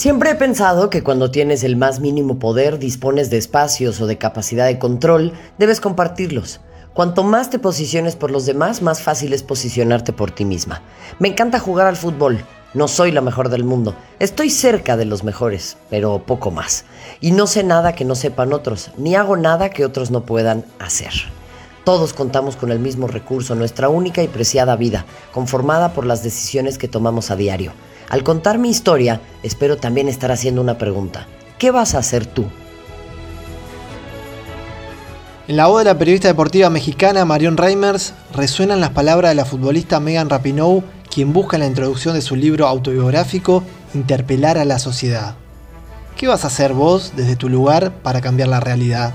Siempre 0.00 0.30
he 0.30 0.34
pensado 0.34 0.88
que 0.88 1.02
cuando 1.02 1.30
tienes 1.30 1.62
el 1.62 1.76
más 1.76 2.00
mínimo 2.00 2.38
poder, 2.38 2.78
dispones 2.78 3.28
de 3.28 3.36
espacios 3.36 4.00
o 4.00 4.06
de 4.06 4.16
capacidad 4.16 4.64
de 4.64 4.78
control, 4.78 5.34
debes 5.58 5.78
compartirlos. 5.78 6.62
Cuanto 6.94 7.22
más 7.22 7.50
te 7.50 7.58
posiciones 7.58 8.16
por 8.16 8.30
los 8.30 8.46
demás, 8.46 8.80
más 8.80 9.02
fácil 9.02 9.34
es 9.34 9.42
posicionarte 9.42 10.14
por 10.14 10.30
ti 10.30 10.46
misma. 10.46 10.80
Me 11.18 11.28
encanta 11.28 11.58
jugar 11.58 11.86
al 11.86 11.98
fútbol. 11.98 12.42
No 12.72 12.88
soy 12.88 13.12
la 13.12 13.20
mejor 13.20 13.50
del 13.50 13.64
mundo. 13.64 13.94
Estoy 14.20 14.48
cerca 14.48 14.96
de 14.96 15.04
los 15.04 15.22
mejores, 15.22 15.76
pero 15.90 16.22
poco 16.24 16.50
más. 16.50 16.86
Y 17.20 17.32
no 17.32 17.46
sé 17.46 17.62
nada 17.62 17.92
que 17.92 18.06
no 18.06 18.14
sepan 18.14 18.54
otros, 18.54 18.92
ni 18.96 19.16
hago 19.16 19.36
nada 19.36 19.68
que 19.68 19.84
otros 19.84 20.10
no 20.10 20.22
puedan 20.22 20.64
hacer. 20.78 21.12
Todos 21.84 22.14
contamos 22.14 22.56
con 22.56 22.72
el 22.72 22.78
mismo 22.78 23.06
recurso, 23.06 23.54
nuestra 23.54 23.90
única 23.90 24.22
y 24.22 24.28
preciada 24.28 24.76
vida, 24.76 25.04
conformada 25.30 25.92
por 25.92 26.06
las 26.06 26.22
decisiones 26.22 26.78
que 26.78 26.88
tomamos 26.88 27.30
a 27.30 27.36
diario. 27.36 27.72
Al 28.10 28.24
contar 28.24 28.58
mi 28.58 28.68
historia, 28.68 29.20
espero 29.44 29.76
también 29.76 30.08
estar 30.08 30.32
haciendo 30.32 30.60
una 30.60 30.78
pregunta. 30.78 31.28
¿Qué 31.58 31.70
vas 31.70 31.94
a 31.94 31.98
hacer 31.98 32.26
tú? 32.26 32.44
En 35.46 35.56
la 35.56 35.68
voz 35.68 35.78
de 35.78 35.84
la 35.84 35.98
periodista 35.98 36.26
deportiva 36.26 36.70
mexicana 36.70 37.24
Marion 37.24 37.56
Reimers 37.56 38.14
resuenan 38.34 38.80
las 38.80 38.90
palabras 38.90 39.30
de 39.30 39.36
la 39.36 39.44
futbolista 39.44 40.00
Megan 40.00 40.28
Rapinoe, 40.28 40.82
quien 41.08 41.32
busca 41.32 41.56
en 41.56 41.60
la 41.60 41.68
introducción 41.68 42.14
de 42.14 42.20
su 42.20 42.34
libro 42.34 42.66
autobiográfico 42.66 43.62
interpelar 43.94 44.58
a 44.58 44.64
la 44.64 44.80
sociedad. 44.80 45.36
¿Qué 46.16 46.26
vas 46.26 46.42
a 46.42 46.48
hacer 46.48 46.72
vos 46.72 47.12
desde 47.14 47.36
tu 47.36 47.48
lugar 47.48 47.92
para 48.02 48.20
cambiar 48.20 48.48
la 48.48 48.58
realidad? 48.58 49.14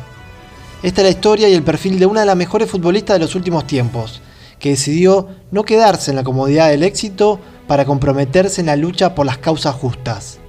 Esta 0.84 1.02
es 1.02 1.06
la 1.06 1.12
historia 1.12 1.50
y 1.50 1.54
el 1.54 1.64
perfil 1.64 2.00
de 2.00 2.06
una 2.06 2.22
de 2.22 2.28
las 2.28 2.38
mejores 2.38 2.70
futbolistas 2.70 3.16
de 3.16 3.26
los 3.26 3.36
últimos 3.36 3.68
tiempos, 3.68 4.22
que 4.58 4.70
decidió 4.70 5.28
no 5.52 5.64
quedarse 5.64 6.12
en 6.12 6.16
la 6.16 6.24
comodidad 6.24 6.70
del 6.70 6.84
éxito 6.84 7.42
para 7.68 7.86
comprometerse 7.86 8.62
en 8.62 8.68
la 8.68 8.76
lucha 8.76 9.16
por 9.16 9.26
las 9.26 9.38
causas 9.38 9.76
justas. 9.76 10.40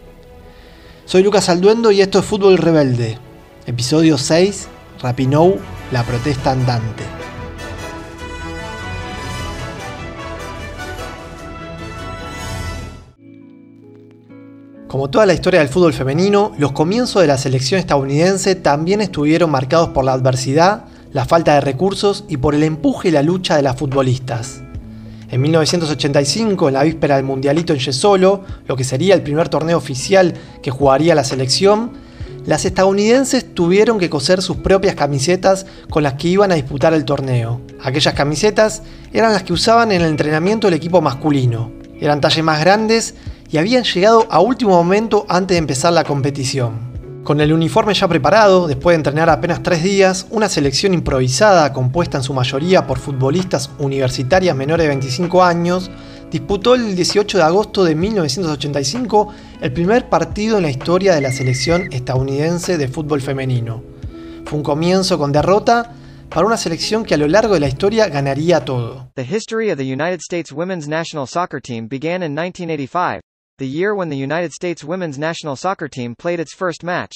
Soy 1.04 1.22
Lucas 1.22 1.48
Alduendo 1.48 1.90
y 1.90 2.00
esto 2.00 2.18
es 2.18 2.24
Fútbol 2.24 2.58
Rebelde, 2.58 3.18
episodio 3.66 4.18
6, 4.18 4.68
Rapinou, 5.00 5.58
la 5.92 6.02
protesta 6.02 6.50
andante. 6.50 7.04
Como 14.88 15.10
toda 15.10 15.26
la 15.26 15.34
historia 15.34 15.60
del 15.60 15.68
fútbol 15.68 15.92
femenino, 15.92 16.52
los 16.58 16.72
comienzos 16.72 17.20
de 17.20 17.28
la 17.28 17.38
selección 17.38 17.78
estadounidense 17.78 18.54
también 18.54 19.00
estuvieron 19.00 19.50
marcados 19.50 19.90
por 19.90 20.04
la 20.04 20.12
adversidad, 20.12 20.84
la 21.12 21.24
falta 21.24 21.54
de 21.54 21.60
recursos 21.60 22.24
y 22.28 22.38
por 22.38 22.54
el 22.54 22.62
empuje 22.62 23.08
y 23.08 23.12
la 23.12 23.22
lucha 23.22 23.56
de 23.56 23.62
las 23.62 23.76
futbolistas. 23.76 24.62
En 25.28 25.40
1985, 25.40 26.68
en 26.68 26.74
la 26.74 26.84
víspera 26.84 27.16
del 27.16 27.24
Mundialito 27.24 27.72
en 27.72 27.80
Yesolo, 27.80 28.44
lo 28.68 28.76
que 28.76 28.84
sería 28.84 29.14
el 29.14 29.22
primer 29.22 29.48
torneo 29.48 29.76
oficial 29.76 30.34
que 30.62 30.70
jugaría 30.70 31.16
la 31.16 31.24
selección, 31.24 31.92
las 32.46 32.64
estadounidenses 32.64 33.54
tuvieron 33.54 33.98
que 33.98 34.08
coser 34.08 34.40
sus 34.40 34.58
propias 34.58 34.94
camisetas 34.94 35.66
con 35.90 36.04
las 36.04 36.14
que 36.14 36.28
iban 36.28 36.52
a 36.52 36.54
disputar 36.54 36.94
el 36.94 37.04
torneo. 37.04 37.60
Aquellas 37.82 38.14
camisetas 38.14 38.82
eran 39.12 39.32
las 39.32 39.42
que 39.42 39.52
usaban 39.52 39.90
en 39.90 40.02
el 40.02 40.08
entrenamiento 40.08 40.68
del 40.68 40.74
equipo 40.74 41.00
masculino. 41.00 41.72
Eran 42.00 42.20
talles 42.20 42.44
más 42.44 42.60
grandes 42.60 43.14
y 43.50 43.56
habían 43.56 43.82
llegado 43.82 44.28
a 44.30 44.38
último 44.38 44.70
momento 44.70 45.26
antes 45.28 45.56
de 45.56 45.58
empezar 45.58 45.92
la 45.92 46.04
competición. 46.04 46.95
Con 47.26 47.40
el 47.40 47.52
uniforme 47.52 47.92
ya 47.92 48.06
preparado, 48.06 48.68
después 48.68 48.94
de 48.94 48.98
entrenar 48.98 49.28
apenas 49.28 49.60
tres 49.60 49.82
días, 49.82 50.28
una 50.30 50.48
selección 50.48 50.94
improvisada 50.94 51.72
compuesta 51.72 52.18
en 52.18 52.22
su 52.22 52.32
mayoría 52.32 52.86
por 52.86 53.00
futbolistas 53.00 53.68
universitarias 53.80 54.54
menores 54.54 54.84
de 54.84 54.90
25 54.90 55.42
años, 55.42 55.90
disputó 56.30 56.76
el 56.76 56.94
18 56.94 57.38
de 57.38 57.42
agosto 57.42 57.82
de 57.82 57.96
1985 57.96 59.34
el 59.60 59.72
primer 59.72 60.08
partido 60.08 60.58
en 60.58 60.62
la 60.62 60.70
historia 60.70 61.16
de 61.16 61.20
la 61.20 61.32
selección 61.32 61.92
estadounidense 61.92 62.78
de 62.78 62.86
fútbol 62.86 63.20
femenino. 63.20 63.82
Fue 64.44 64.58
un 64.58 64.62
comienzo 64.62 65.18
con 65.18 65.32
derrota 65.32 65.94
para 66.30 66.46
una 66.46 66.56
selección 66.56 67.04
que 67.04 67.14
a 67.14 67.18
lo 67.18 67.26
largo 67.26 67.54
de 67.54 67.60
la 67.60 67.66
historia 67.66 68.08
ganaría 68.08 68.64
todo. 68.64 69.10
The 69.16 69.24
history 69.24 69.72
of 69.72 69.78
the 69.78 69.92
United 69.92 70.20
States 70.20 70.52
women's 70.52 70.86
national 70.86 71.26
soccer 71.26 71.60
team 71.60 71.88
began 71.88 72.22
in 72.22 72.36
1985 72.36 73.25
the 73.58 73.66
year 73.66 73.94
when 73.94 74.10
the 74.10 74.16
United 74.18 74.52
States 74.52 74.84
women's 74.84 75.18
national 75.18 75.56
soccer 75.56 75.88
team 75.88 76.14
played 76.14 76.38
its 76.38 76.54
first 76.54 76.84
match. 76.84 77.14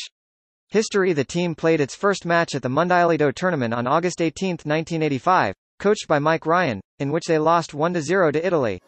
History 0.71 1.13
The 1.13 1.25
team 1.25 1.55
played 1.55 1.83
its 1.83 1.95
first 1.95 2.25
match 2.25 2.55
at 2.55 2.63
the 2.63 2.71
Mundialito 2.71 3.35
tournament 3.35 3.75
on 3.75 3.87
August 3.87 4.23
18, 4.23 4.53
1985, 4.65 5.55
coached 5.79 6.09
by 6.09 6.19
Mike 6.19 6.47
Ryan, 6.47 6.81
in 6.99 7.13
which 7.13 7.27
they 7.27 7.39
lost 7.39 7.73
1-0 7.73 8.33
to 8.33 8.47
Italy. 8.47 8.81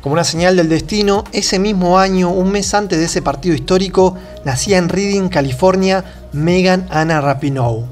Como 0.00 0.14
una 0.14 0.24
señal 0.24 0.56
del 0.56 0.70
destino, 0.70 1.24
ese 1.32 1.58
mismo 1.58 1.98
año, 1.98 2.30
un 2.30 2.50
mes 2.50 2.72
antes 2.72 2.98
de 2.98 3.04
ese 3.04 3.20
partido 3.20 3.54
histórico, 3.54 4.16
nacía 4.46 4.78
en 4.78 4.88
Reading, 4.88 5.28
California, 5.28 6.02
Megan 6.32 6.88
Anna 6.90 7.20
Rapinoe. 7.20 7.84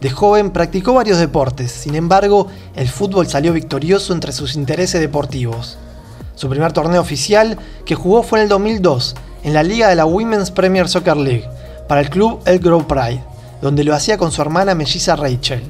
De 0.00 0.10
joven 0.10 0.50
practicó 0.50 0.94
varios 0.94 1.18
deportes, 1.18 1.70
sin 1.70 1.94
embargo, 1.94 2.48
el 2.74 2.88
fútbol 2.88 3.28
salió 3.28 3.52
victorioso 3.52 4.12
entre 4.12 4.32
sus 4.32 4.56
intereses 4.56 5.00
deportivos. 5.00 5.78
Su 6.40 6.48
primer 6.48 6.72
torneo 6.72 7.02
oficial 7.02 7.58
que 7.84 7.94
jugó 7.94 8.22
fue 8.22 8.38
en 8.38 8.44
el 8.44 8.48
2002, 8.48 9.14
en 9.42 9.52
la 9.52 9.62
liga 9.62 9.88
de 9.88 9.94
la 9.94 10.06
Women's 10.06 10.50
Premier 10.50 10.88
Soccer 10.88 11.14
League, 11.14 11.46
para 11.86 12.00
el 12.00 12.08
club 12.08 12.40
El 12.46 12.60
Grove 12.60 12.86
Pride, 12.86 13.22
donde 13.60 13.84
lo 13.84 13.94
hacía 13.94 14.16
con 14.16 14.32
su 14.32 14.40
hermana 14.40 14.74
melliza 14.74 15.16
Rachel. 15.16 15.62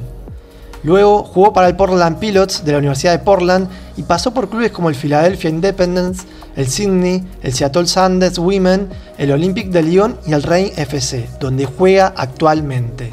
Luego 0.84 1.24
jugó 1.24 1.52
para 1.52 1.66
el 1.66 1.74
Portland 1.74 2.20
Pilots 2.20 2.64
de 2.64 2.70
la 2.70 2.78
Universidad 2.78 3.10
de 3.10 3.18
Portland 3.18 3.68
y 3.96 4.04
pasó 4.04 4.32
por 4.32 4.48
clubes 4.48 4.70
como 4.70 4.88
el 4.88 4.94
Philadelphia 4.94 5.50
Independence, 5.50 6.24
el 6.54 6.68
Sydney, 6.68 7.26
el 7.42 7.52
Seattle 7.52 7.88
Sanders 7.88 8.38
Women, 8.38 8.90
el 9.18 9.32
Olympic 9.32 9.70
de 9.70 9.82
Lyon 9.82 10.20
y 10.24 10.34
el 10.34 10.44
Reign 10.44 10.70
FC, 10.76 11.28
donde 11.40 11.66
juega 11.66 12.14
actualmente. 12.16 13.12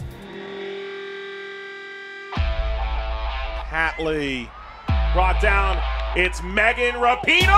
Hatley 3.71 4.47
brought 5.15 5.41
down 5.41 5.75
It's 6.15 6.41
Megan 6.41 6.95
Rapino! 6.95 7.53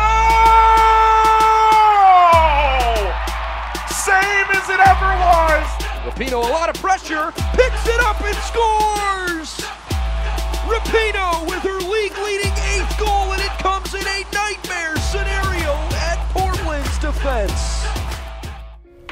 Same 3.87 4.49
as 4.51 4.67
it 4.69 4.81
ever 4.81 5.11
was. 5.21 5.65
Rapino, 6.03 6.43
a 6.43 6.51
lot 6.51 6.67
of 6.67 6.81
pressure, 6.81 7.31
picks 7.53 7.87
it 7.87 8.01
up 8.01 8.19
and 8.21 8.35
scores! 8.49 9.61
Rapino 10.67 11.45
with 11.47 11.63
her 11.63 11.79
league 11.79 12.17
leading 12.25 12.51
eighth 12.73 12.99
goal, 12.99 13.31
and 13.31 13.41
it 13.41 13.55
comes 13.61 13.93
in 13.93 14.05
a 14.05 14.25
nightmare 14.33 14.97
scenario 14.97 15.71
at 16.09 16.17
Portland's 16.33 16.99
defense. 16.99 17.85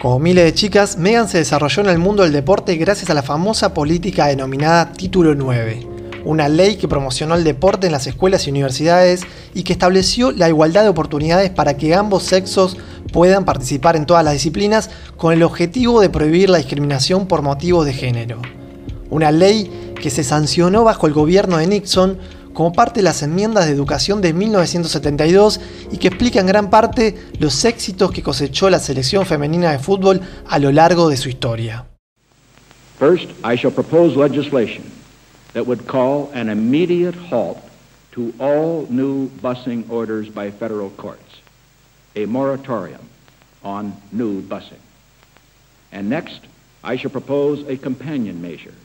Como 0.02 0.20
miles 0.20 0.44
de 0.46 0.54
chicas, 0.54 0.98
Megan 0.98 1.30
se 1.30 1.38
desarrolló 1.38 1.84
en 1.84 1.90
el 1.90 2.00
mundo 2.00 2.24
del 2.24 2.34
deporte 2.34 2.76
gracias 2.76 3.10
a 3.10 3.14
la 3.14 3.24
famosa 3.24 3.74
política 3.74 4.28
denominada 4.28 4.92
Título 4.92 5.36
9 5.36 5.97
una 6.28 6.50
ley 6.50 6.76
que 6.76 6.90
promocionó 6.90 7.36
el 7.36 7.46
deporte 7.46 7.88
en 7.88 7.94
las 7.94 8.06
escuelas 8.06 8.46
y 8.46 8.50
universidades 8.50 9.22
y 9.54 9.64
que 9.64 9.72
estableció 9.72 10.34
la 10.34 10.50
igualdad 10.50 10.84
de 10.84 10.90
oportunidades 10.90 11.52
para 11.52 11.78
que 11.78 11.96
ambos 11.96 12.24
sexos 12.24 12.76
puedan 13.14 13.46
participar 13.46 13.96
en 13.96 14.06
todas 14.06 14.26
las 14.26 14.34
disciplinas 14.34 14.90
con 15.16 15.32
el 15.34 15.42
objetivo 15.42 16.02
de 16.02 16.10
prohibir 16.10 16.50
la 16.50 16.58
discriminación 16.58 17.28
por 17.28 17.44
motivos 17.44 17.86
de 17.86 17.94
género. 17.94 18.42
Una 19.10 19.32
ley 19.32 19.94
que 20.02 20.10
se 20.10 20.26
sancionó 20.26 20.84
bajo 20.84 21.08
el 21.08 21.14
gobierno 21.14 21.60
de 21.60 21.68
Nixon 21.68 22.18
como 22.54 22.74
parte 22.74 23.00
de 23.00 23.06
las 23.06 23.24
enmiendas 23.24 23.66
de 23.66 23.72
educación 23.72 24.20
de 24.20 24.34
1972 24.34 25.62
y 25.94 25.98
que 25.98 26.10
explica 26.10 26.42
en 26.42 26.48
gran 26.48 26.70
parte 26.70 27.16
los 27.40 27.64
éxitos 27.64 28.12
que 28.12 28.22
cosechó 28.22 28.70
la 28.70 28.80
selección 28.80 29.26
femenina 29.26 29.72
de 29.72 29.80
fútbol 29.80 30.20
a 30.46 30.60
lo 30.60 30.74
largo 30.74 31.08
de 31.08 31.16
su 31.16 31.30
historia. 31.30 31.86
First, 33.00 33.30
I 33.46 33.56
shall 33.56 33.72
propose 33.72 34.18
legislation 34.18 34.97
that 35.58 35.66
would 35.66 35.88
call 35.88 36.30
an 36.36 36.50
immediate 36.50 37.16
halt 37.16 37.58
to 38.12 38.32
all 38.40 38.86
new 38.92 39.28
busing 39.42 39.90
orders 39.90 40.30
by 40.30 40.52
federal 40.52 40.92
courts, 40.92 41.42
a 42.16 42.28
moratorium 42.28 43.02
on 43.64 43.92
new 44.12 44.44
busing. 44.44 44.84
And 45.92 46.12
next, 46.12 46.42
I 46.84 46.96
shall 46.96 47.10
propose 47.10 47.68
a 47.68 47.76
companion 47.76 48.40
measure. 48.40 48.76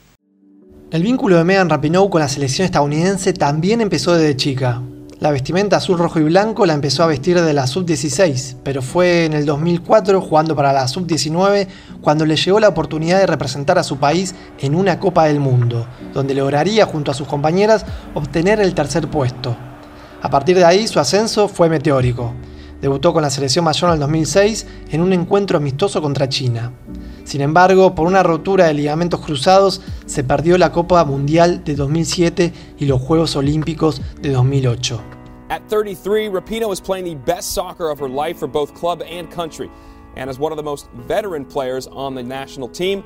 El 0.90 1.02
vínculo 1.02 1.36
de 1.36 1.44
Megan 1.44 1.68
Rapinoe 1.68 2.08
con 2.08 2.22
la 2.22 2.28
selección 2.28 2.64
estadounidense 2.64 3.34
también 3.34 3.82
empezó 3.82 4.14
desde 4.14 4.34
chica. 4.38 4.80
La 5.22 5.30
vestimenta 5.30 5.76
azul, 5.76 5.98
rojo 5.98 6.18
y 6.18 6.24
blanco 6.24 6.66
la 6.66 6.74
empezó 6.74 7.04
a 7.04 7.06
vestir 7.06 7.40
de 7.40 7.52
la 7.52 7.68
sub-16, 7.68 8.56
pero 8.64 8.82
fue 8.82 9.24
en 9.24 9.34
el 9.34 9.46
2004, 9.46 10.20
jugando 10.20 10.56
para 10.56 10.72
la 10.72 10.88
sub-19, 10.88 11.68
cuando 12.00 12.26
le 12.26 12.34
llegó 12.34 12.58
la 12.58 12.66
oportunidad 12.66 13.20
de 13.20 13.28
representar 13.28 13.78
a 13.78 13.84
su 13.84 13.98
país 13.98 14.34
en 14.58 14.74
una 14.74 14.98
Copa 14.98 15.26
del 15.26 15.38
Mundo, 15.38 15.86
donde 16.12 16.34
lograría 16.34 16.86
junto 16.86 17.12
a 17.12 17.14
sus 17.14 17.28
compañeras 17.28 17.86
obtener 18.14 18.58
el 18.58 18.74
tercer 18.74 19.06
puesto. 19.06 19.56
A 20.22 20.28
partir 20.28 20.56
de 20.56 20.64
ahí 20.64 20.88
su 20.88 20.98
ascenso 20.98 21.46
fue 21.46 21.68
meteórico. 21.68 22.34
Debutó 22.80 23.12
con 23.12 23.22
la 23.22 23.30
selección 23.30 23.64
mayor 23.64 23.90
en 23.90 23.94
el 23.94 24.00
2006 24.00 24.66
en 24.90 25.02
un 25.02 25.12
encuentro 25.12 25.56
amistoso 25.56 26.02
contra 26.02 26.28
China. 26.28 26.72
Sin 27.22 27.42
embargo, 27.42 27.94
por 27.94 28.08
una 28.08 28.24
rotura 28.24 28.66
de 28.66 28.74
ligamentos 28.74 29.20
cruzados, 29.20 29.82
se 30.04 30.24
perdió 30.24 30.58
la 30.58 30.72
Copa 30.72 31.04
Mundial 31.04 31.62
de 31.62 31.76
2007 31.76 32.52
y 32.80 32.86
los 32.86 33.00
Juegos 33.00 33.36
Olímpicos 33.36 34.02
de 34.20 34.32
2008. 34.32 35.11
At 35.52 35.68
33, 35.68 36.28
Rapino 36.30 36.72
is 36.72 36.80
playing 36.80 37.04
the 37.04 37.14
best 37.14 37.52
soccer 37.52 37.90
of 37.90 37.98
her 37.98 38.08
life 38.08 38.38
for 38.38 38.48
both 38.48 38.72
club 38.72 39.02
and 39.02 39.30
country. 39.30 39.68
and 40.16 40.28
as 40.28 40.38
one 40.38 40.52
of 40.52 40.56
the 40.56 40.62
most 40.62 40.88
veteran 41.06 41.44
players 41.44 41.88
on 41.92 42.14
the 42.14 42.22
national 42.22 42.70
team, 42.70 43.02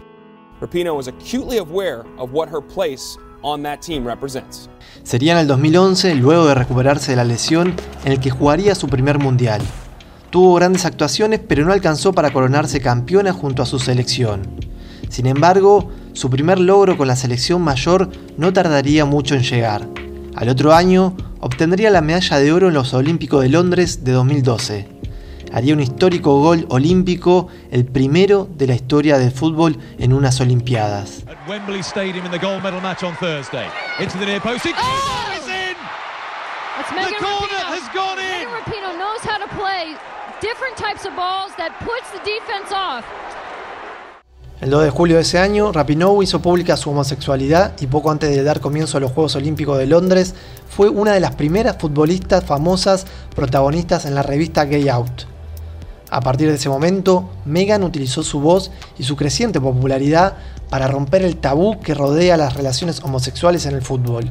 Rapino 0.60 0.96
was 0.96 1.08
acutely 1.08 1.58
aware 1.58 2.04
of 2.18 2.32
what 2.32 2.48
her 2.48 2.60
place 2.60 3.18
on 3.42 3.62
that 3.62 3.80
team 3.80 4.06
represents. 4.06 4.68
Sería 5.02 5.32
en 5.32 5.38
el 5.38 5.46
2011, 5.46 6.14
luego 6.14 6.46
de 6.46 6.54
recuperarse 6.54 7.12
de 7.12 7.16
la 7.16 7.24
lesión, 7.24 7.74
en 8.04 8.12
el 8.12 8.20
que 8.20 8.30
jugaría 8.30 8.74
su 8.74 8.88
primer 8.88 9.18
mundial. 9.18 9.62
Tuvo 10.30 10.54
grandes 10.54 10.84
actuaciones, 10.84 11.40
pero 11.46 11.64
no 11.64 11.72
alcanzó 11.72 12.12
para 12.12 12.32
coronarse 12.32 12.80
campeona 12.80 13.32
junto 13.32 13.62
a 13.62 13.66
su 13.66 13.78
selección. 13.78 14.42
Sin 15.08 15.26
embargo, 15.26 15.90
su 16.14 16.30
primer 16.30 16.58
logro 16.58 16.96
con 16.96 17.06
la 17.06 17.16
selección 17.16 17.62
mayor 17.62 18.10
no 18.36 18.52
tardaría 18.52 19.04
mucho 19.04 19.34
en 19.34 19.42
llegar. 19.42 19.88
Al 20.34 20.48
otro 20.48 20.74
año, 20.74 21.16
obtendría 21.46 21.90
la 21.90 22.00
medalla 22.00 22.38
de 22.38 22.52
oro 22.52 22.68
en 22.68 22.74
los 22.74 22.92
Olímpicos 22.92 23.40
de 23.40 23.48
Londres 23.48 24.02
de 24.02 24.10
2012. 24.10 24.88
Haría 25.52 25.74
un 25.74 25.80
histórico 25.80 26.40
gol 26.40 26.66
olímpico, 26.70 27.46
el 27.70 27.86
primero 27.86 28.48
de 28.50 28.66
la 28.66 28.74
historia 28.74 29.16
del 29.16 29.30
fútbol 29.30 29.78
en 29.98 30.12
unas 30.12 30.40
Olimpiadas. 30.40 31.22
El 44.58 44.70
2 44.70 44.84
de 44.84 44.90
julio 44.90 45.16
de 45.16 45.22
ese 45.22 45.38
año, 45.38 45.70
Rapinoe 45.70 46.24
hizo 46.24 46.40
pública 46.40 46.78
su 46.78 46.88
homosexualidad 46.88 47.74
y 47.78 47.88
poco 47.88 48.10
antes 48.10 48.30
de 48.30 48.42
dar 48.42 48.60
comienzo 48.60 48.96
a 48.96 49.00
los 49.00 49.12
Juegos 49.12 49.36
Olímpicos 49.36 49.76
de 49.76 49.86
Londres, 49.86 50.34
fue 50.70 50.88
una 50.88 51.12
de 51.12 51.20
las 51.20 51.34
primeras 51.34 51.76
futbolistas 51.76 52.42
famosas 52.42 53.04
protagonistas 53.34 54.06
en 54.06 54.14
la 54.14 54.22
revista 54.22 54.64
Gay 54.64 54.88
Out. 54.88 55.24
A 56.08 56.22
partir 56.22 56.48
de 56.48 56.54
ese 56.54 56.70
momento, 56.70 57.28
Megan 57.44 57.84
utilizó 57.84 58.22
su 58.22 58.40
voz 58.40 58.70
y 58.98 59.02
su 59.02 59.14
creciente 59.14 59.60
popularidad 59.60 60.36
para 60.70 60.88
romper 60.88 61.20
el 61.20 61.36
tabú 61.36 61.78
que 61.80 61.92
rodea 61.92 62.38
las 62.38 62.54
relaciones 62.54 63.02
homosexuales 63.02 63.66
en 63.66 63.74
el 63.74 63.82
fútbol. 63.82 64.24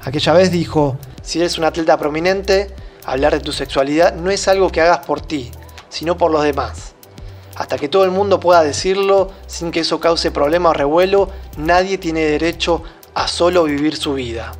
Aquella 0.00 0.32
vez 0.32 0.50
dijo, 0.50 0.96
si 1.22 1.40
eres 1.40 1.58
un 1.58 1.64
atleta 1.64 1.98
prominente, 1.98 2.74
hablar 3.04 3.34
de 3.34 3.40
tu 3.40 3.52
sexualidad 3.52 4.14
no 4.14 4.30
es 4.30 4.48
algo 4.48 4.72
que 4.72 4.80
hagas 4.80 5.04
por 5.04 5.20
ti, 5.20 5.50
sino 5.90 6.16
por 6.16 6.30
los 6.30 6.42
demás. 6.42 6.94
Hasta 7.62 7.78
que 7.78 7.88
todo 7.88 8.04
el 8.04 8.10
mundo 8.10 8.40
pueda 8.40 8.64
decirlo 8.64 9.30
sin 9.46 9.70
que 9.70 9.78
eso 9.78 10.00
cause 10.00 10.32
problema 10.32 10.70
o 10.70 10.72
revuelo, 10.72 11.28
nadie 11.58 11.96
tiene 11.96 12.22
derecho 12.22 12.82
a 13.14 13.28
solo 13.28 13.62
vivir 13.62 13.94
su 13.94 14.14
vida. 14.14 14.50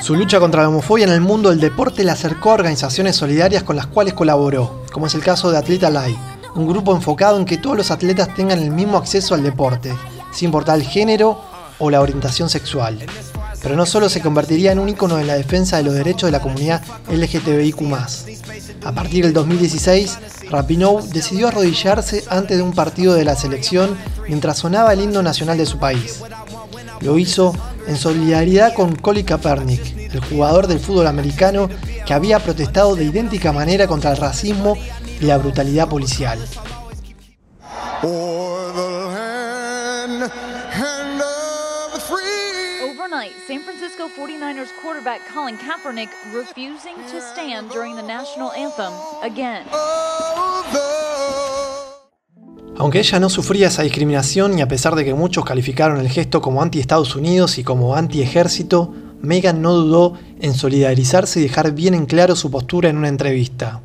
Su 0.00 0.14
lucha 0.14 0.38
contra 0.38 0.62
la 0.62 0.68
homofobia 0.68 1.06
en 1.06 1.10
el 1.10 1.20
mundo 1.20 1.50
del 1.50 1.58
deporte 1.58 2.04
le 2.04 2.12
acercó 2.12 2.52
a 2.52 2.54
organizaciones 2.54 3.16
solidarias 3.16 3.64
con 3.64 3.74
las 3.74 3.88
cuales 3.88 4.14
colaboró, 4.14 4.84
como 4.92 5.08
es 5.08 5.14
el 5.16 5.24
caso 5.24 5.50
de 5.50 5.58
Atleta 5.58 5.90
Live 5.90 6.35
un 6.56 6.66
grupo 6.66 6.94
enfocado 6.94 7.38
en 7.38 7.44
que 7.44 7.58
todos 7.58 7.76
los 7.76 7.90
atletas 7.90 8.34
tengan 8.34 8.58
el 8.60 8.70
mismo 8.70 8.96
acceso 8.96 9.34
al 9.34 9.42
deporte, 9.42 9.94
sin 10.32 10.46
importar 10.46 10.76
el 10.76 10.84
género 10.84 11.40
o 11.78 11.90
la 11.90 12.00
orientación 12.00 12.48
sexual. 12.48 12.98
Pero 13.62 13.76
no 13.76 13.84
solo 13.84 14.08
se 14.08 14.20
convertiría 14.20 14.72
en 14.72 14.78
un 14.78 14.88
ícono 14.88 15.16
de 15.16 15.24
la 15.24 15.34
defensa 15.34 15.76
de 15.76 15.82
los 15.82 15.94
derechos 15.94 16.28
de 16.28 16.32
la 16.32 16.40
comunidad 16.40 16.82
LGTBIQ. 17.10 17.82
A 18.84 18.92
partir 18.92 19.24
del 19.24 19.32
2016, 19.32 20.18
Rapinoe 20.50 21.02
decidió 21.12 21.48
arrodillarse 21.48 22.24
antes 22.28 22.56
de 22.56 22.62
un 22.62 22.72
partido 22.72 23.14
de 23.14 23.24
la 23.24 23.36
selección 23.36 23.96
mientras 24.28 24.58
sonaba 24.58 24.92
el 24.92 25.02
himno 25.02 25.22
nacional 25.22 25.58
de 25.58 25.66
su 25.66 25.78
país. 25.78 26.22
Lo 27.00 27.18
hizo 27.18 27.54
en 27.86 27.96
solidaridad 27.96 28.72
con 28.72 28.96
Colin 28.96 29.26
Kaepernick, 29.26 30.14
el 30.14 30.20
jugador 30.20 30.66
del 30.66 30.80
fútbol 30.80 31.06
americano 31.06 31.68
que 32.06 32.14
había 32.14 32.38
protestado 32.38 32.96
de 32.96 33.04
idéntica 33.04 33.52
manera 33.52 33.86
contra 33.86 34.12
el 34.12 34.16
racismo 34.16 34.76
la 35.20 35.38
brutalidad 35.38 35.88
policial. 35.88 36.38
Overnight, 42.82 43.32
San 43.46 43.60
Francisco 43.62 44.08
49ers 44.16 44.70
quarterback 44.82 45.20
Colin 45.32 45.56
Kaepernick 45.56 46.10
refusing 46.32 46.96
to 47.10 47.20
stand 47.20 47.70
during 47.70 47.96
the 47.96 48.02
national 48.02 48.50
anthem 48.52 48.92
again. 49.22 49.64
Aunque 52.78 52.98
ella 52.98 53.18
no 53.18 53.30
sufría 53.30 53.68
esa 53.68 53.82
discriminación 53.82 54.58
y 54.58 54.62
a 54.62 54.68
pesar 54.68 54.94
de 54.96 55.04
que 55.04 55.14
muchos 55.14 55.46
calificaron 55.46 55.98
el 55.98 56.10
gesto 56.10 56.42
como 56.42 56.62
anti-Estados 56.62 57.16
Unidos 57.16 57.56
y 57.56 57.64
como 57.64 57.96
anti-ejército, 57.96 58.92
Megan 59.22 59.62
no 59.62 59.72
dudó 59.72 60.12
en 60.40 60.52
solidarizarse 60.52 61.40
y 61.40 61.44
dejar 61.44 61.72
bien 61.72 61.94
en 61.94 62.04
claro 62.04 62.36
su 62.36 62.50
postura 62.50 62.90
en 62.90 62.98
una 62.98 63.08
entrevista 63.08 63.80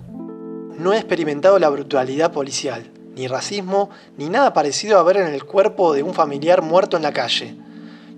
no 0.81 0.93
he 0.93 0.97
experimentado 0.97 1.59
la 1.59 1.69
brutalidad 1.69 2.31
policial, 2.31 2.91
ni 3.15 3.27
racismo, 3.27 3.89
ni 4.17 4.29
nada 4.29 4.53
parecido 4.53 4.97
a 4.97 5.03
ver 5.03 5.17
en 5.17 5.27
el 5.27 5.45
cuerpo 5.45 5.93
de 5.93 6.03
un 6.03 6.13
familiar 6.13 6.61
muerto 6.61 6.97
en 6.97 7.03
la 7.03 7.13
calle. 7.13 7.55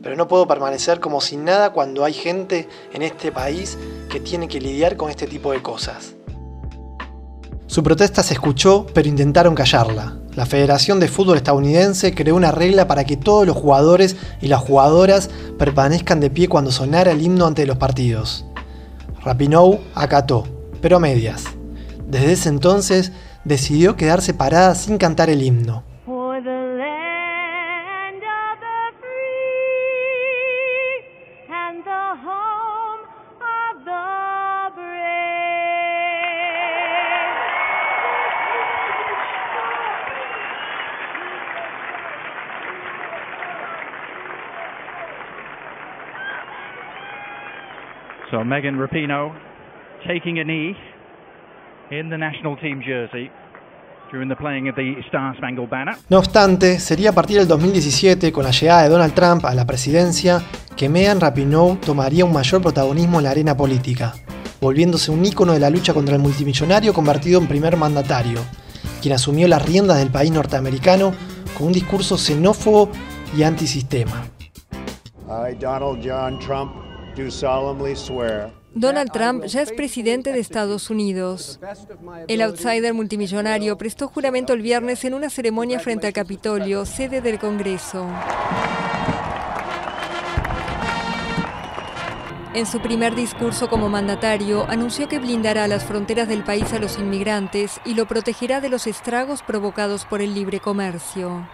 Pero 0.01 0.15
no 0.15 0.27
puedo 0.27 0.48
permanecer 0.48 1.00
como 1.00 1.21
sin 1.21 1.45
nada 1.45 1.71
cuando 1.71 2.04
hay 2.04 2.13
gente 2.13 2.68
en 2.94 3.01
este 3.01 3.31
país 3.31 3.77
que 4.10 4.19
tiene 4.19 4.48
que 4.48 4.60
lidiar 4.60 4.98
con 4.98 5.10
este 5.10 5.27
tipo 5.27 5.51
de 5.51 5.62
cosas. 5.62 6.15
Su 7.68 7.83
protesta 7.83 8.21
se 8.21 8.33
escuchó, 8.33 8.86
pero 8.94 9.07
intentaron 9.09 9.56
callarla. 9.56 10.18
La 10.36 10.45
Federación 10.45 11.00
de 11.00 11.07
Fútbol 11.07 11.38
estadounidense 11.38 12.13
creó 12.13 12.36
una 12.36 12.51
regla 12.51 12.88
para 12.88 13.04
que 13.04 13.18
todos 13.18 13.45
los 13.45 13.56
jugadores 13.56 14.16
y 14.42 14.48
las 14.48 14.62
jugadoras 14.62 15.30
permanezcan 15.57 16.19
de 16.19 16.30
pie 16.30 16.48
cuando 16.48 16.71
sonara 16.71 17.12
el 17.12 17.21
himno 17.21 17.45
ante 17.45 17.66
los 17.66 17.77
partidos. 17.77 18.45
Rapinoe 19.24 19.80
acató, 19.95 20.45
pero 20.81 20.98
a 20.98 21.00
medias. 21.00 21.45
Desde 22.13 22.31
ese 22.33 22.50
entonces 22.50 23.12
decidió 23.44 23.95
quedarse 23.95 24.36
parada 24.36 24.75
sin 24.75 25.00
cantar 25.00 25.31
el 25.31 25.42
himno. 25.42 25.83
So 48.30 48.44
Megan 48.44 48.80
Rapino 48.80 49.33
taking 50.06 50.38
a 50.38 50.44
knee 50.44 50.76
no 56.09 56.19
obstante, 56.19 56.80
sería 56.80 57.09
a 57.09 57.14
partir 57.14 57.38
del 57.40 57.47
2017, 57.47 58.31
con 58.31 58.44
la 58.44 58.52
llegada 58.52 58.83
de 58.83 58.90
Donald 58.90 59.14
Trump 59.14 59.45
a 59.45 59.56
la 59.56 59.66
presidencia, 59.66 60.42
que 60.76 60.88
Megan 60.88 61.19
Rapinoe 61.19 61.78
tomaría 61.78 62.26
un 62.26 62.33
mayor 62.33 62.62
protagonismo 62.62 63.18
en 63.19 63.23
la 63.23 63.31
arena 63.31 63.57
política, 63.57 64.14
volviéndose 64.62 65.12
un 65.12 65.26
ícono 65.26 65.54
de 65.54 65.59
la 65.59 65.69
lucha 65.69 65.94
contra 65.94 66.16
el 66.16 66.21
multimillonario 66.21 66.94
convertido 66.94 67.40
en 67.40 67.47
primer 67.47 67.76
mandatario, 67.76 68.40
quien 69.02 69.16
asumió 69.16 69.47
las 69.47 69.66
riendas 69.66 69.97
del 69.97 70.09
país 70.09 70.31
norteamericano 70.31 71.14
con 71.57 71.68
un 71.68 71.73
discurso 71.73 72.18
xenófobo 72.18 72.90
y 73.35 73.44
antisistema. 73.44 74.26
Donald 75.59 76.02
John 76.04 76.40
Trump, 76.40 76.71
do 77.16 77.31
solemnly 77.31 77.95
swear 77.95 78.52
Donald 78.75 79.11
Trump 79.11 79.45
ya 79.45 79.61
es 79.61 79.71
presidente 79.71 80.31
de 80.31 80.39
Estados 80.39 80.89
Unidos. 80.89 81.59
El 82.27 82.42
outsider 82.42 82.94
multimillonario 82.94 83.77
prestó 83.77 84.07
juramento 84.07 84.53
el 84.53 84.61
viernes 84.61 85.03
en 85.06 85.13
una 85.13 85.30
ceremonia 85.30 85.80
frente 85.80 86.07
al 86.07 86.13
Capitolio, 86.13 86.85
sede 86.85 87.21
del 87.21 87.39
Congreso. 87.39 88.07
En 92.56 92.68
su 92.68 92.80
primer 92.81 93.15
discurso 93.15 93.68
como 93.68 93.89
mandatario, 93.89 94.65
anunció 94.69 95.07
que 95.07 95.18
blindará 95.18 95.68
las 95.68 95.83
fronteras 95.83 96.27
del 96.27 96.44
país 96.44 96.71
a 96.73 96.80
los 96.80 96.99
inmigrantes 96.99 97.81
y 97.83 97.95
lo 97.95 98.07
protegerá 98.07 98.61
de 98.61 98.69
los 98.69 98.85
estragos 98.85 99.42
provocados 99.42 100.06
por 100.06 100.21
el 100.21 100.35
libre 100.35 100.59
comercio. 100.59 101.47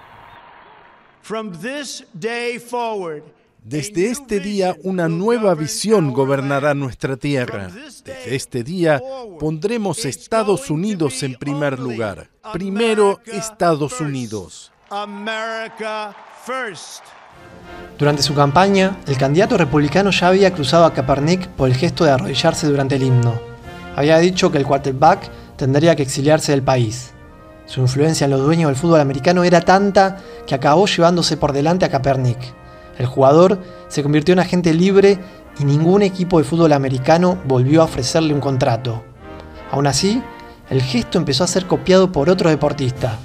Desde 3.64 4.10
este 4.10 4.40
día 4.40 4.76
una 4.84 5.08
nueva 5.08 5.54
visión 5.54 6.14
gobernará 6.14 6.74
nuestra 6.74 7.18
tierra. 7.18 7.68
Desde 7.68 8.36
este 8.36 8.64
día 8.64 9.02
pondremos 9.40 10.06
Estados 10.06 10.70
Unidos 10.70 11.22
en 11.24 11.36
primer 11.36 11.80
lugar. 11.80 12.30
Primero 12.54 13.20
Estados 13.26 14.00
Unidos. 14.00 14.72
Durante 17.98 18.24
su 18.24 18.34
campaña, 18.34 18.98
el 19.08 19.18
candidato 19.18 19.58
republicano 19.58 20.10
ya 20.12 20.30
había 20.30 20.54
cruzado 20.54 20.86
a 20.86 20.94
Kaepernick 20.94 21.48
por 21.50 21.70
el 21.70 21.76
gesto 21.76 22.06
de 22.06 22.12
arrodillarse 22.12 22.68
durante 22.68 22.96
el 22.96 23.04
himno. 23.04 23.40
Había 23.96 24.18
dicho 24.20 24.52
que 24.52 24.58
el 24.58 24.66
quarterback 24.66 25.30
tendría 25.58 25.96
que 25.96 26.04
exiliarse 26.04 26.54
del 26.54 26.64
país. 26.64 27.12
Su 27.66 27.82
influencia 27.82 28.26
en 28.26 28.32
los 28.32 28.42
dueños 28.42 28.70
del 28.70 28.78
fútbol 28.78 29.02
americano 29.02 29.44
era 29.44 29.62
tanta 29.62 30.18
que 30.48 30.56
acabó 30.56 30.88
llevándose 30.88 31.38
por 31.38 31.54
delante 31.54 31.86
a 31.86 31.90
Kaepernick. 31.90 32.40
El 33.00 33.08
jugador 33.08 33.60
se 33.88 34.04
convirtió 34.04 34.34
en 34.34 34.40
agente 34.40 34.74
libre 34.74 35.18
y 35.58 35.64
ningún 35.64 36.04
equipo 36.04 36.38
de 36.38 36.44
fútbol 36.44 36.74
americano 36.74 37.40
volvió 37.46 37.82
a 37.82 37.86
ofrecerle 37.86 38.34
un 38.34 38.42
contrato. 38.42 39.04
Aún 39.72 39.88
así, 39.88 40.22
el 40.70 40.82
gesto 40.82 41.18
empezó 41.18 41.46
a 41.46 41.48
ser 41.48 41.66
copiado 41.66 42.12
por 42.12 42.30
otro 42.30 42.50
deportista, 42.50 43.18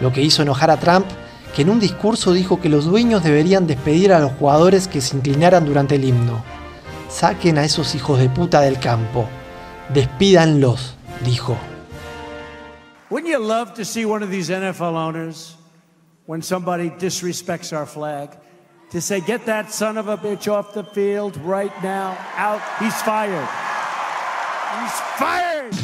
lo 0.00 0.12
que 0.12 0.22
hizo 0.22 0.42
enojar 0.42 0.70
a 0.70 0.76
Trump, 0.76 1.06
que 1.54 1.62
en 1.62 1.70
un 1.70 1.80
discurso 1.80 2.32
dijo 2.32 2.60
que 2.60 2.68
los 2.68 2.84
dueños 2.84 3.24
deberían 3.24 3.66
despedir 3.66 4.12
a 4.12 4.20
los 4.20 4.32
jugadores 4.32 4.86
que 4.86 5.00
se 5.00 5.16
inclinaran 5.16 5.64
durante 5.64 5.94
el 5.94 6.04
himno. 6.04 6.44
Saquen 7.08 7.56
a 7.56 7.64
esos 7.64 7.94
hijos 7.94 8.18
de 8.18 8.28
puta 8.28 8.60
del 8.60 8.78
campo. 8.78 9.26
Despídanlos, 9.92 10.96
dijo. 11.24 11.56
NFL 16.28 17.86
flag, 17.86 18.47
to 18.90 19.00
say, 19.00 19.20
get 19.20 19.44
that 19.44 19.70
son 19.70 19.98
of 19.98 20.08
a 20.08 20.16
bitch 20.16 20.48
off 20.48 20.72
the 20.72 20.82
field 20.82 21.36
right 21.44 21.72
now, 21.82 22.16
out, 22.36 22.60
he's 22.80 22.94
fired. 23.02 23.46
He's 24.80 25.00
fired! 25.18 25.74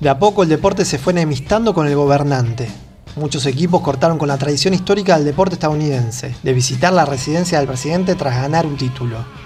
De 0.00 0.10
a 0.10 0.18
poco 0.18 0.42
el 0.42 0.50
deporte 0.50 0.84
se 0.84 0.98
fue 0.98 1.14
enemistando 1.14 1.72
con 1.72 1.86
el 1.86 1.94
gobernante. 1.94 2.68
Muchos 3.16 3.46
equipos 3.46 3.80
cortaron 3.80 4.18
con 4.18 4.28
la 4.28 4.36
tradición 4.36 4.74
histórica 4.74 5.16
del 5.16 5.24
deporte 5.24 5.54
estadounidense, 5.54 6.34
de 6.42 6.52
visitar 6.52 6.92
la 6.92 7.06
residencia 7.06 7.58
del 7.58 7.68
presidente 7.68 8.14
tras 8.14 8.34
ganar 8.34 8.66
un 8.66 8.76
título. 8.76 9.43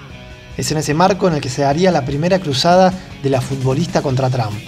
Es 0.58 0.72
en 0.72 0.78
ese 0.78 0.92
marco 0.92 1.28
en 1.28 1.34
el 1.34 1.40
que 1.40 1.48
se 1.48 1.62
daría 1.62 1.92
la 1.92 2.04
primera 2.04 2.40
cruzada 2.40 2.92
de 3.22 3.30
la 3.30 3.40
futbolista 3.40 4.02
contra 4.02 4.28
Trump. 4.28 4.58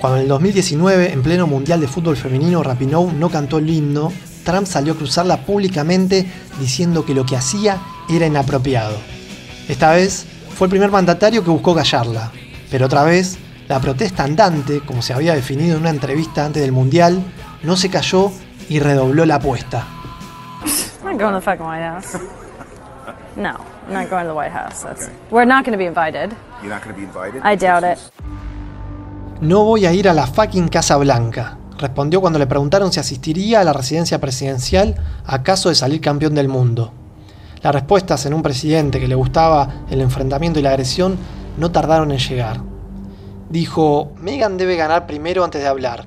Cuando 0.00 0.16
en 0.16 0.22
el 0.24 0.28
2019, 0.28 1.12
en 1.12 1.22
pleno 1.22 1.46
Mundial 1.46 1.80
de 1.80 1.86
Fútbol 1.86 2.16
Femenino, 2.16 2.64
Rapinoe 2.64 3.12
no 3.12 3.30
cantó 3.30 3.58
el 3.58 3.70
himno, 3.70 4.12
Trump 4.44 4.66
salió 4.66 4.94
a 4.94 4.96
cruzarla 4.96 5.46
públicamente 5.46 6.26
diciendo 6.58 7.04
que 7.04 7.14
lo 7.14 7.24
que 7.24 7.36
hacía 7.36 7.78
era 8.08 8.26
inapropiado. 8.26 8.96
Esta 9.68 9.92
vez 9.92 10.26
fue 10.56 10.66
el 10.66 10.70
primer 10.70 10.90
mandatario 10.90 11.44
que 11.44 11.50
buscó 11.50 11.72
callarla, 11.72 12.32
pero 12.72 12.86
otra 12.86 13.04
vez 13.04 13.38
la 13.68 13.78
protesta 13.78 14.24
andante, 14.24 14.80
como 14.80 15.00
se 15.00 15.12
había 15.12 15.36
definido 15.36 15.76
en 15.76 15.82
una 15.82 15.90
entrevista 15.90 16.44
antes 16.44 16.60
del 16.60 16.72
Mundial, 16.72 17.22
no 17.62 17.76
se 17.76 17.88
cayó 17.88 18.32
y 18.68 18.80
redobló 18.80 19.24
la 19.26 19.36
apuesta. 19.36 19.86
No, 23.36 23.56
I'm 23.86 23.92
not 23.92 24.10
going 24.10 24.24
to 24.24 24.28
the 24.28 24.34
White 24.34 24.52
House. 24.52 24.82
That's, 24.82 25.08
We're 25.30 25.46
not 25.46 25.64
going 25.64 25.72
to 25.72 25.78
be 25.78 25.86
invited. 25.86 26.32
You're 26.62 26.72
not 26.72 26.82
going 26.82 26.94
to 26.94 27.00
be 27.00 27.06
invited? 27.06 27.42
I 27.44 27.56
doubt 27.56 27.84
it. 27.84 27.98
No 29.40 29.64
voy 29.64 29.86
a 29.86 29.92
ir 29.92 30.08
a 30.08 30.12
la 30.14 30.26
fucking 30.26 30.68
Casa 30.68 30.96
Blanca, 30.96 31.56
respondió 31.78 32.20
cuando 32.20 32.38
le 32.38 32.46
preguntaron 32.46 32.92
si 32.92 33.00
asistiría 33.00 33.60
a 33.60 33.64
la 33.64 33.72
residencia 33.72 34.20
presidencial 34.20 34.96
a 35.24 35.42
caso 35.42 35.70
de 35.70 35.74
salir 35.74 36.00
campeón 36.00 36.34
del 36.34 36.48
mundo. 36.48 36.92
Las 37.62 37.74
respuestas 37.74 38.26
en 38.26 38.34
un 38.34 38.42
presidente 38.42 39.00
que 39.00 39.08
le 39.08 39.14
gustaba 39.14 39.84
el 39.90 40.00
enfrentamiento 40.00 40.58
y 40.58 40.62
la 40.62 40.70
agresión 40.70 41.16
no 41.56 41.70
tardaron 41.70 42.10
en 42.10 42.18
llegar. 42.18 42.60
Dijo, 43.48 44.12
Megan 44.16 44.58
debe 44.58 44.76
ganar 44.76 45.06
primero 45.06 45.42
antes 45.44 45.62
de 45.62 45.68
hablar. 45.68 46.06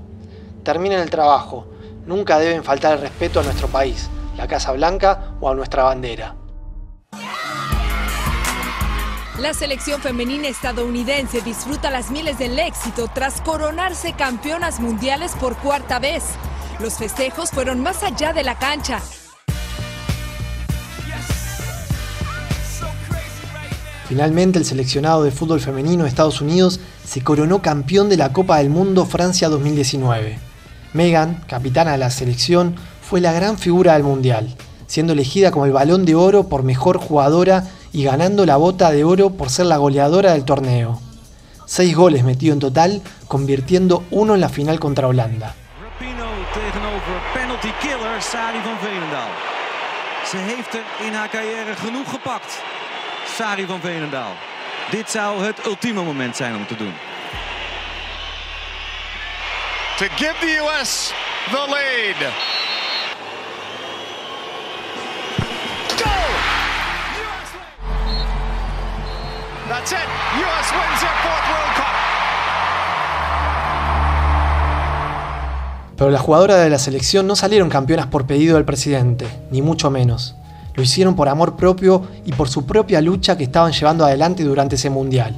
Terminen 0.64 1.00
el 1.00 1.10
trabajo. 1.10 1.68
Nunca 2.06 2.38
deben 2.38 2.64
faltar 2.64 2.94
el 2.94 3.02
respeto 3.02 3.40
a 3.40 3.44
nuestro 3.44 3.68
país, 3.68 4.10
la 4.38 4.48
Casa 4.48 4.72
Blanca 4.74 5.36
o 5.42 5.50
a 5.50 5.56
nuestra 5.56 5.84
bandera. 5.84 6.36
La 9.40 9.56
selección 9.56 10.00
femenina 10.00 10.48
estadounidense 10.48 11.42
disfruta 11.42 11.90
las 11.90 12.12
mieles 12.12 12.38
del 12.38 12.60
éxito 12.60 13.10
tras 13.12 13.42
coronarse 13.42 14.14
campeonas 14.14 14.80
mundiales 14.80 15.32
por 15.40 15.58
cuarta 15.58 15.98
vez. 15.98 16.24
Los 16.80 17.00
festejos 17.00 17.50
fueron 17.50 17.80
más 17.80 18.04
allá 18.04 18.32
de 18.32 18.44
la 18.44 18.60
cancha. 18.60 19.00
Finalmente, 24.08 24.60
el 24.60 24.66
seleccionado 24.66 25.24
de 25.24 25.32
fútbol 25.32 25.60
femenino 25.60 26.04
de 26.04 26.10
Estados 26.10 26.40
Unidos 26.40 26.80
se 27.04 27.24
coronó 27.24 27.64
campeón 27.64 28.10
de 28.10 28.18
la 28.18 28.34
Copa 28.34 28.60
del 28.60 28.70
Mundo 28.70 29.08
Francia 29.08 29.50
2019. 29.50 30.38
Megan, 30.94 31.44
capitana 31.48 31.94
de 31.94 31.98
la 31.98 32.12
selección, 32.12 32.76
fue 33.02 33.20
la 33.20 33.34
gran 33.34 33.58
figura 33.58 33.94
del 33.94 34.04
Mundial, 34.04 34.56
siendo 34.86 35.14
elegida 35.14 35.50
como 35.50 35.66
el 35.66 35.72
balón 35.72 36.06
de 36.06 36.14
oro 36.14 36.50
por 36.50 36.62
mejor 36.62 37.00
jugadora 37.00 37.68
y 37.94 38.04
ganando 38.04 38.46
la 38.46 38.58
bota 38.58 38.92
de 38.92 39.04
oro 39.04 39.30
por 39.30 39.50
ser 39.50 39.68
la 39.68 39.78
goleadora 39.78 40.34
del 40.34 40.44
torneo. 40.44 41.00
Seis 41.66 41.96
goles 41.96 42.24
metido 42.24 42.54
en 42.54 42.60
total, 42.60 43.02
convirtiendo 43.28 44.04
uno 44.10 44.34
en 44.34 44.42
la 44.42 44.50
final 44.50 44.80
contra 44.80 45.08
Holanda. 45.08 45.56
Rapino 45.82 46.26
tegenover 46.54 47.22
penalty 47.34 47.72
killer 47.80 48.22
Sari 48.22 48.60
van 48.64 48.78
Veenendaal. 48.82 49.30
Ze 50.30 50.38
heeft 50.38 50.74
er 50.74 51.06
in 51.06 51.14
haar 51.14 51.30
carrière 51.30 51.76
genoeg 51.76 52.10
gepakt. 52.10 52.62
Sari 53.38 53.66
van 53.66 53.80
Veenendaal. 53.80 54.32
Dit 54.92 55.10
zou 55.10 55.44
het 55.44 55.66
ultieme 55.66 56.04
moment 56.04 56.36
zijn 56.36 56.56
om 56.56 56.68
te 56.68 56.76
doen. 56.76 56.94
To 59.98 60.06
give 60.16 60.36
the 60.40 60.60
US 60.62 61.14
the 61.52 61.66
lead. 61.70 62.63
Pero 75.98 76.12
las 76.12 76.22
jugadoras 76.22 76.60
de 76.60 76.70
la 76.70 76.78
selección 76.78 77.26
no 77.26 77.36
salieron 77.36 77.70
campeonas 77.70 78.08
por 78.08 78.28
pedido 78.28 78.56
del 78.56 78.66
presidente, 78.66 79.26
ni 79.52 79.62
mucho 79.62 79.90
menos. 79.90 80.36
Lo 80.76 80.84
hicieron 80.84 81.16
por 81.16 81.28
amor 81.28 81.56
propio 81.56 82.04
y 82.26 82.34
por 82.34 82.50
su 82.50 82.66
propia 82.66 83.02
lucha 83.02 83.36
que 83.36 83.46
estaban 83.46 83.72
llevando 83.72 84.06
adelante 84.06 84.44
durante 84.44 84.76
ese 84.76 84.90
mundial. 84.90 85.36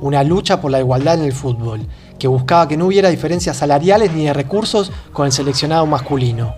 Una 0.00 0.24
lucha 0.24 0.60
por 0.60 0.70
la 0.70 0.80
igualdad 0.80 1.14
en 1.14 1.24
el 1.24 1.32
fútbol, 1.32 1.86
que 2.18 2.28
buscaba 2.28 2.68
que 2.68 2.76
no 2.76 2.86
hubiera 2.86 3.08
diferencias 3.08 3.56
salariales 3.56 4.12
ni 4.12 4.26
de 4.26 4.34
recursos 4.34 4.92
con 5.12 5.26
el 5.26 5.32
seleccionado 5.32 5.86
masculino. 5.86 6.54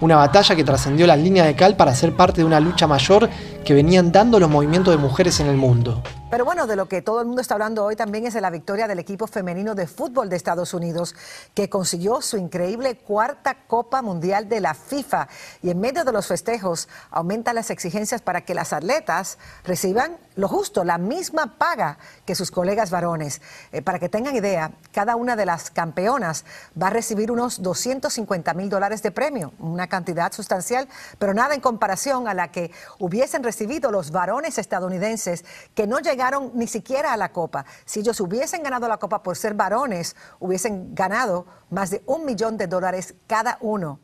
Una 0.00 0.16
batalla 0.16 0.54
que 0.54 0.64
trascendió 0.64 1.06
las 1.06 1.18
líneas 1.18 1.46
de 1.46 1.56
cal 1.56 1.76
para 1.76 1.94
ser 1.94 2.14
parte 2.14 2.42
de 2.42 2.44
una 2.44 2.60
lucha 2.60 2.86
mayor 2.86 3.28
que 3.64 3.74
venían 3.74 4.12
dando 4.12 4.38
los 4.38 4.50
movimientos 4.50 4.94
de 4.94 5.02
mujeres 5.02 5.40
en 5.40 5.46
el 5.46 5.56
mundo. 5.56 6.02
Pero 6.30 6.46
bueno, 6.46 6.66
de 6.66 6.74
lo 6.74 6.88
que 6.88 7.02
todo 7.02 7.20
el 7.20 7.26
mundo 7.26 7.42
está 7.42 7.54
hablando 7.54 7.84
hoy 7.84 7.96
también 7.96 8.26
es 8.26 8.34
de 8.34 8.40
la 8.40 8.50
victoria 8.50 8.88
del 8.88 8.98
equipo 8.98 9.26
femenino 9.26 9.74
de 9.74 9.86
fútbol 9.86 10.30
de 10.30 10.36
Estados 10.36 10.72
Unidos, 10.72 11.14
que 11.52 11.68
consiguió 11.68 12.22
su 12.22 12.38
increíble 12.38 12.96
cuarta 12.96 13.66
Copa 13.66 14.00
Mundial 14.00 14.48
de 14.48 14.60
la 14.60 14.74
FIFA. 14.74 15.28
Y 15.62 15.70
en 15.70 15.80
medio 15.80 16.02
de 16.02 16.12
los 16.12 16.26
festejos, 16.26 16.88
aumentan 17.10 17.54
las 17.54 17.70
exigencias 17.70 18.22
para 18.22 18.40
que 18.40 18.54
las 18.54 18.72
atletas 18.72 19.38
reciban 19.64 20.16
lo 20.34 20.48
justo, 20.48 20.82
la 20.82 20.98
misma 20.98 21.58
paga 21.58 21.98
que 22.24 22.34
sus 22.34 22.50
colegas 22.50 22.90
varones. 22.90 23.40
Eh, 23.70 23.82
para 23.82 24.00
que 24.00 24.08
tengan 24.08 24.34
idea, 24.34 24.72
cada 24.92 25.14
una 25.14 25.36
de 25.36 25.46
las 25.46 25.70
campeonas 25.70 26.44
va 26.80 26.88
a 26.88 26.90
recibir 26.90 27.30
unos 27.30 27.62
250 27.62 28.54
mil 28.54 28.68
dólares 28.68 29.02
de 29.02 29.12
premio, 29.12 29.52
una 29.60 29.88
cantidad 29.88 30.32
sustancial, 30.32 30.88
pero 31.20 31.34
nada 31.34 31.54
en 31.54 31.60
comparación 31.60 32.26
a 32.26 32.34
la 32.34 32.50
que 32.50 32.72
hubiesen 32.98 33.44
recibido 33.44 33.92
los 33.92 34.10
varones 34.10 34.58
estadounidenses 34.58 35.44
que 35.76 35.86
no 35.86 36.00
llegaron 36.00 36.13
ni 36.54 36.66
siquiera 36.66 37.12
a 37.12 37.16
la 37.16 37.32
Copa. 37.32 37.64
Si 37.84 38.00
ellos 38.00 38.20
hubiesen 38.20 38.62
ganado 38.62 38.88
la 38.88 38.98
Copa 38.98 39.22
por 39.22 39.36
ser 39.36 39.54
varones, 39.54 40.16
hubiesen 40.40 40.94
ganado 40.94 41.46
más 41.70 41.90
de 41.90 42.02
un 42.06 42.24
millón 42.24 42.56
de 42.56 42.66
dólares 42.66 43.14
cada 43.26 43.58
uno. 43.60 44.00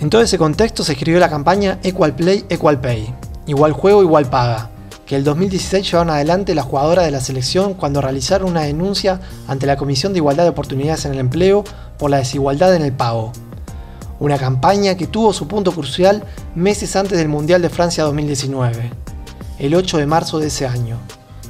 En 0.00 0.10
todo 0.10 0.22
ese 0.22 0.38
contexto 0.38 0.84
se 0.84 0.92
escribió 0.92 1.18
la 1.18 1.28
campaña 1.28 1.78
Equal 1.82 2.14
Play, 2.14 2.46
Equal 2.48 2.80
Pay, 2.80 3.14
igual 3.46 3.72
juego, 3.72 4.02
igual 4.02 4.30
paga, 4.30 4.70
que 5.06 5.16
el 5.16 5.24
2016 5.24 5.90
llevaron 5.90 6.10
adelante 6.10 6.54
las 6.54 6.66
jugadoras 6.66 7.04
de 7.04 7.10
la 7.10 7.20
selección 7.20 7.74
cuando 7.74 8.00
realizaron 8.00 8.50
una 8.50 8.62
denuncia 8.62 9.20
ante 9.48 9.66
la 9.66 9.76
Comisión 9.76 10.12
de 10.12 10.18
Igualdad 10.18 10.44
de 10.44 10.50
Oportunidades 10.50 11.04
en 11.04 11.12
el 11.12 11.18
Empleo 11.18 11.64
por 11.98 12.10
la 12.10 12.18
desigualdad 12.18 12.74
en 12.74 12.82
el 12.82 12.92
pago. 12.92 13.32
Una 14.20 14.38
campaña 14.38 14.96
que 14.96 15.06
tuvo 15.06 15.32
su 15.32 15.46
punto 15.48 15.72
crucial 15.72 16.24
meses 16.54 16.94
antes 16.96 17.18
del 17.18 17.28
Mundial 17.28 17.62
de 17.62 17.68
Francia 17.70 18.04
2019 18.04 19.08
el 19.58 19.74
8 19.74 19.98
de 19.98 20.06
marzo 20.06 20.38
de 20.38 20.48
ese 20.48 20.66
año. 20.66 20.98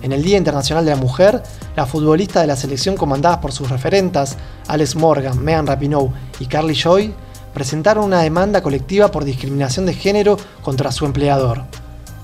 En 0.03 0.13
el 0.13 0.23
Día 0.23 0.39
Internacional 0.39 0.85
de 0.85 0.93
la 0.93 0.97
Mujer, 0.97 1.43
las 1.75 1.89
futbolistas 1.89 2.43
de 2.43 2.47
la 2.47 2.57
selección 2.57 2.97
comandadas 2.97 3.39
por 3.39 3.53
sus 3.53 3.69
referentas, 3.69 4.37
Alex 4.69 4.95
Morgan, 4.97 5.43
Megan 5.43 5.67
Rapinoe 5.67 6.11
y 6.39 6.47
Carly 6.47 6.75
Joy, 6.75 7.15
presentaron 7.53 8.05
una 8.05 8.23
demanda 8.23 8.63
colectiva 8.63 9.11
por 9.11 9.25
discriminación 9.25 9.87
de 9.87 9.95
género 9.95 10.37
contra 10.63 10.93
su 10.93 11.05
empleador, 11.05 11.65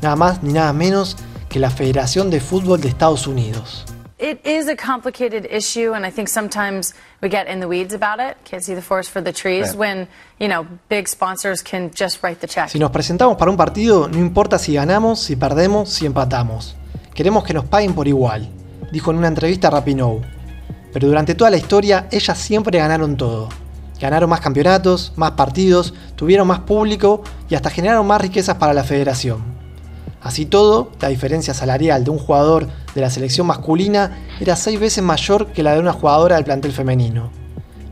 nada 0.02 0.16
más 0.16 0.42
ni 0.42 0.52
nada 0.52 0.72
menos 0.72 1.16
que 1.48 1.58
la 1.58 1.70
Federación 1.70 2.30
de 2.30 2.40
Fútbol 2.40 2.80
de 2.80 2.88
Estados 2.88 3.26
Unidos. 3.26 3.84
It 4.24 4.40
is 4.46 4.68
a 4.68 4.74
complicated 4.76 5.46
issue, 5.50 5.92
and 5.94 6.06
I 6.06 6.10
think 6.10 6.28
sometimes 6.28 6.94
we 7.20 7.28
get 7.28 7.46
in 7.46 7.60
the 7.60 7.66
weeds 7.66 7.92
about 7.94 8.18
it. 8.20 8.36
Can't 8.44 8.62
see 8.62 8.74
the 8.74 8.80
forest 8.82 9.10
for 9.10 9.22
the 9.22 9.32
trees 9.32 9.68
Right. 9.70 9.78
when, 9.78 10.08
you 10.40 10.48
know, 10.48 10.66
big 10.88 11.06
sponsors 11.08 11.62
can 11.62 11.90
just 11.94 12.22
write 12.22 12.40
the 12.40 12.46
check. 12.48 12.68
Si 12.70 12.78
nos 12.78 12.90
presentamos 12.90 13.36
para 13.36 13.50
un 13.50 13.56
partido, 13.56 14.08
no 14.08 14.18
importa 14.18 14.58
si 14.58 14.74
ganamos, 14.74 15.20
si 15.20 15.36
perdemos, 15.36 15.90
si 15.90 16.06
empatamos. 16.06 16.74
Queremos 17.14 17.44
que 17.44 17.52
nos 17.52 17.66
paguen 17.66 17.94
por 17.94 18.08
igual, 18.08 18.48
dijo 18.90 19.10
en 19.10 19.18
una 19.18 19.28
entrevista 19.28 19.68
a 19.68 19.72
Rapinoe. 19.72 20.22
Pero 20.92 21.06
durante 21.08 21.34
toda 21.34 21.50
la 21.50 21.56
historia, 21.58 22.06
ellas 22.10 22.38
siempre 22.38 22.78
ganaron 22.78 23.16
todo. 23.16 23.48
Ganaron 24.00 24.30
más 24.30 24.40
campeonatos, 24.40 25.12
más 25.16 25.32
partidos, 25.32 25.92
tuvieron 26.16 26.46
más 26.48 26.60
público 26.60 27.22
y 27.48 27.54
hasta 27.54 27.70
generaron 27.70 28.06
más 28.06 28.20
riquezas 28.20 28.56
para 28.56 28.72
la 28.72 28.84
federación. 28.84 29.53
Así 30.24 30.46
todo, 30.46 30.90
la 31.00 31.08
diferencia 31.08 31.52
salarial 31.52 32.02
de 32.02 32.10
un 32.10 32.18
jugador 32.18 32.66
de 32.94 33.00
la 33.02 33.10
selección 33.10 33.46
masculina 33.46 34.24
era 34.40 34.56
seis 34.56 34.80
veces 34.80 35.04
mayor 35.04 35.48
que 35.48 35.62
la 35.62 35.74
de 35.74 35.80
una 35.80 35.92
jugadora 35.92 36.36
del 36.36 36.46
plantel 36.46 36.72
femenino. 36.72 37.30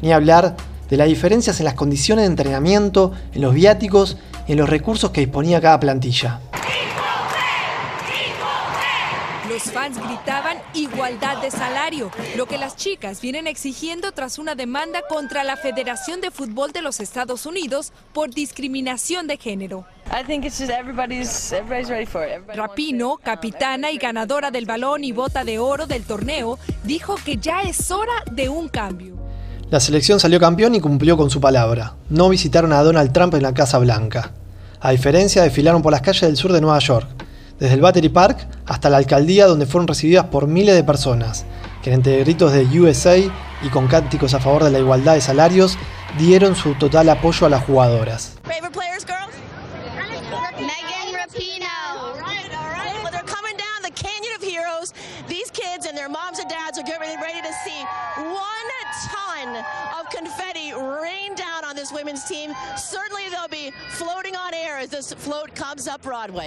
Ni 0.00 0.14
hablar 0.14 0.56
de 0.88 0.96
las 0.96 1.08
diferencias 1.08 1.60
en 1.60 1.66
las 1.66 1.74
condiciones 1.74 2.22
de 2.22 2.30
entrenamiento, 2.30 3.12
en 3.34 3.42
los 3.42 3.52
viáticos 3.52 4.16
y 4.48 4.52
en 4.52 4.58
los 4.58 4.70
recursos 4.70 5.10
que 5.10 5.20
disponía 5.20 5.60
cada 5.60 5.78
plantilla. 5.78 6.40
Los 9.64 9.72
fans 9.72 9.96
gritaban 9.96 10.56
igualdad 10.74 11.40
de 11.40 11.48
salario, 11.52 12.10
lo 12.36 12.46
que 12.46 12.58
las 12.58 12.74
chicas 12.74 13.20
vienen 13.20 13.46
exigiendo 13.46 14.10
tras 14.10 14.38
una 14.40 14.56
demanda 14.56 15.02
contra 15.08 15.44
la 15.44 15.56
Federación 15.56 16.20
de 16.20 16.32
Fútbol 16.32 16.72
de 16.72 16.82
los 16.82 16.98
Estados 16.98 17.46
Unidos 17.46 17.92
por 18.12 18.34
discriminación 18.34 19.28
de 19.28 19.36
género. 19.36 19.84
Rapino, 22.54 23.20
capitana 23.22 23.92
y 23.92 23.98
ganadora 23.98 24.50
del 24.50 24.66
balón 24.66 25.04
y 25.04 25.12
bota 25.12 25.44
de 25.44 25.60
oro 25.60 25.86
del 25.86 26.02
torneo, 26.02 26.58
dijo 26.82 27.14
que 27.24 27.36
ya 27.36 27.62
es 27.62 27.92
hora 27.92 28.24
de 28.32 28.48
un 28.48 28.68
cambio. 28.68 29.14
La 29.70 29.78
selección 29.78 30.18
salió 30.18 30.40
campeón 30.40 30.74
y 30.74 30.80
cumplió 30.80 31.16
con 31.16 31.30
su 31.30 31.40
palabra. 31.40 31.94
No 32.08 32.28
visitaron 32.28 32.72
a 32.72 32.82
Donald 32.82 33.12
Trump 33.12 33.34
en 33.34 33.42
la 33.42 33.54
Casa 33.54 33.78
Blanca. 33.78 34.32
A 34.80 34.90
diferencia, 34.90 35.42
desfilaron 35.42 35.82
por 35.82 35.92
las 35.92 36.02
calles 36.02 36.22
del 36.22 36.36
sur 36.36 36.52
de 36.52 36.60
Nueva 36.60 36.80
York, 36.80 37.06
desde 37.62 37.76
el 37.76 37.80
Battery 37.80 38.08
Park 38.08 38.48
hasta 38.66 38.90
la 38.90 38.96
alcaldía 38.96 39.46
donde 39.46 39.66
fueron 39.66 39.86
recibidas 39.86 40.26
por 40.26 40.48
miles 40.48 40.74
de 40.74 40.82
personas, 40.82 41.44
que 41.80 41.92
entre 41.92 42.18
gritos 42.18 42.52
de 42.52 42.64
USA 42.80 43.16
y 43.16 43.68
con 43.72 43.86
cánticos 43.86 44.34
a 44.34 44.40
favor 44.40 44.64
de 44.64 44.72
la 44.72 44.80
igualdad 44.80 45.14
de 45.14 45.20
salarios, 45.20 45.78
dieron 46.18 46.56
su 46.56 46.74
total 46.74 47.08
apoyo 47.08 47.46
a 47.46 47.50
las 47.50 47.64
jugadoras. 47.64 48.32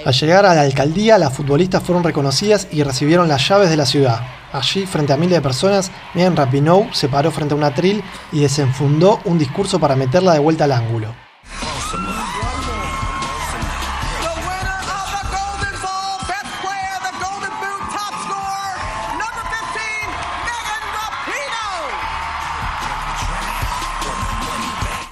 Al 0.05 0.13
llegar 0.13 0.45
a 0.45 0.55
la 0.55 0.61
alcaldía, 0.61 1.17
las 1.17 1.33
futbolistas 1.33 1.83
fueron 1.83 2.03
reconocidas 2.03 2.67
y 2.71 2.83
recibieron 2.83 3.27
las 3.27 3.47
llaves 3.47 3.69
de 3.69 3.77
la 3.77 3.85
ciudad. 3.85 4.21
Allí, 4.51 4.85
frente 4.85 5.13
a 5.13 5.17
miles 5.17 5.35
de 5.35 5.41
personas, 5.41 5.91
Megan 6.13 6.35
Rapinoe 6.35 6.89
se 6.93 7.09
paró 7.09 7.31
frente 7.31 7.53
a 7.53 7.57
un 7.57 7.63
atril 7.63 8.03
y 8.31 8.41
desenfundó 8.41 9.19
un 9.25 9.37
discurso 9.37 9.79
para 9.79 9.95
meterla 9.95 10.33
de 10.33 10.39
vuelta 10.39 10.63
al 10.63 10.71
ángulo. 10.71 11.13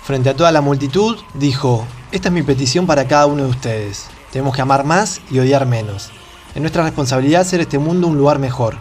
Frente 0.04 0.30
a 0.30 0.36
toda 0.36 0.52
la 0.52 0.60
multitud, 0.60 1.18
dijo, 1.34 1.88
esta 2.12 2.28
es 2.28 2.34
mi 2.34 2.44
petición 2.44 2.86
para 2.86 3.08
cada 3.08 3.26
uno 3.26 3.44
de 3.44 3.50
ustedes. 3.50 4.10
Tenemos 4.34 4.54
que 4.54 4.62
amar 4.62 4.84
más 4.84 5.22
y 5.32 5.40
odiar 5.40 5.66
menos. 5.66 6.12
Es 6.54 6.60
nuestra 6.60 6.84
responsabilidad 6.84 7.40
hacer 7.40 7.62
este 7.62 7.80
mundo 7.80 8.08
un 8.08 8.18
lugar 8.18 8.38
mejor. 8.38 8.78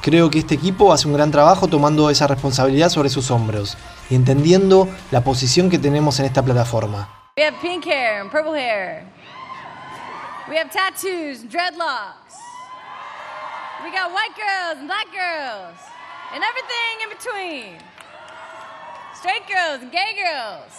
Creo 0.00 0.30
que 0.30 0.38
este 0.38 0.54
equipo 0.54 0.90
hace 0.90 1.06
un 1.06 1.12
gran 1.12 1.30
trabajo 1.30 1.68
tomando 1.68 2.08
esa 2.08 2.26
responsabilidad 2.26 2.88
sobre 2.88 3.10
sus 3.10 3.30
hombros 3.30 3.76
y 4.08 4.14
entendiendo 4.14 4.88
la 5.10 5.22
posición 5.22 5.68
que 5.68 5.78
tenemos 5.78 6.18
en 6.20 6.24
esta 6.24 6.42
plataforma. 6.42 7.06
We 7.36 7.44
have 7.44 7.58
pink 7.60 7.84
hair 7.84 8.22
and 8.22 8.30
purple 8.30 8.54
hair. 8.54 9.04
We 10.48 10.56
have 10.56 10.70
tattoos 10.70 11.42
and 11.42 11.50
dreadlocks. 11.50 12.32
We 13.84 13.90
got 13.90 14.10
white 14.10 14.34
girls 14.36 14.78
and 14.78 14.86
black 14.86 15.12
girls. 15.12 15.78
And 16.32 16.42
everything 16.42 17.02
in 17.02 17.10
between. 17.10 17.91
Straight 19.22 19.46
girls 19.46 19.88
gay 19.92 20.16
girls. 20.16 20.74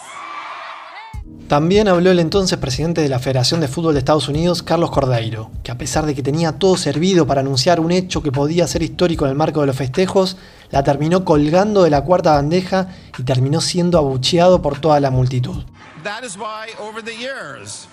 También 1.48 1.88
habló 1.88 2.10
el 2.10 2.18
entonces 2.18 2.58
presidente 2.58 3.00
de 3.00 3.08
la 3.08 3.18
Federación 3.18 3.58
de 3.60 3.68
Fútbol 3.68 3.94
de 3.94 4.00
Estados 4.00 4.28
Unidos, 4.28 4.62
Carlos 4.62 4.90
Cordeiro, 4.90 5.50
que 5.62 5.70
a 5.70 5.78
pesar 5.78 6.04
de 6.04 6.14
que 6.14 6.22
tenía 6.22 6.58
todo 6.58 6.76
servido 6.76 7.26
para 7.26 7.40
anunciar 7.40 7.80
un 7.80 7.90
hecho 7.90 8.22
que 8.22 8.30
podía 8.30 8.66
ser 8.66 8.82
histórico 8.82 9.24
en 9.24 9.30
el 9.30 9.36
marco 9.38 9.62
de 9.62 9.68
los 9.68 9.76
festejos, 9.76 10.36
la 10.70 10.84
terminó 10.84 11.24
colgando 11.24 11.84
de 11.84 11.88
la 11.88 12.04
cuarta 12.04 12.32
bandeja 12.32 12.88
y 13.16 13.22
terminó 13.22 13.62
siendo 13.62 13.96
abucheado 13.96 14.60
por 14.60 14.78
toda 14.78 15.00
la 15.00 15.10
multitud. 15.10 15.64
That 16.02 16.22
is 16.22 16.36
why, 16.36 16.74
over 16.78 17.02
the 17.02 17.16
years, 17.16 17.88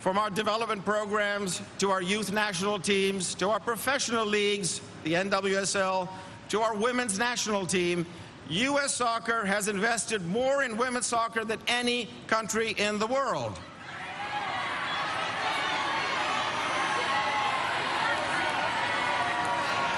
from 0.00 0.18
our 0.18 0.32
development 0.34 0.84
programs 0.84 1.62
to 1.78 1.92
our 1.92 2.02
youth 2.02 2.32
national 2.32 2.80
teams 2.80 3.36
to 3.36 3.50
our 3.50 3.60
professional 3.60 4.26
leagues, 4.26 4.82
the 5.04 5.12
NWSL, 5.12 6.08
to 6.48 6.60
our 6.60 6.76
women's 6.76 7.20
national 7.20 7.68
team, 7.68 8.04
U.S. 8.48 8.94
soccer 8.94 9.44
has 9.44 9.66
invested 9.66 10.24
more 10.24 10.62
in 10.62 10.76
women's 10.76 11.06
soccer 11.06 11.44
than 11.44 11.58
any 11.66 12.08
country 12.28 12.76
in 12.78 12.98
the 12.98 13.06
world. 13.06 13.58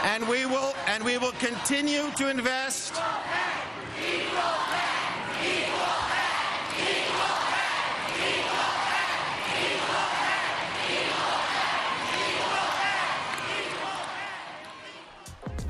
And 0.05 0.27
we 0.27 0.47
will, 0.47 0.75
and 0.87 1.05
we 1.05 1.19
will 1.19 1.33
continue 1.33 2.11
to 2.13 2.31
invest. 2.31 2.95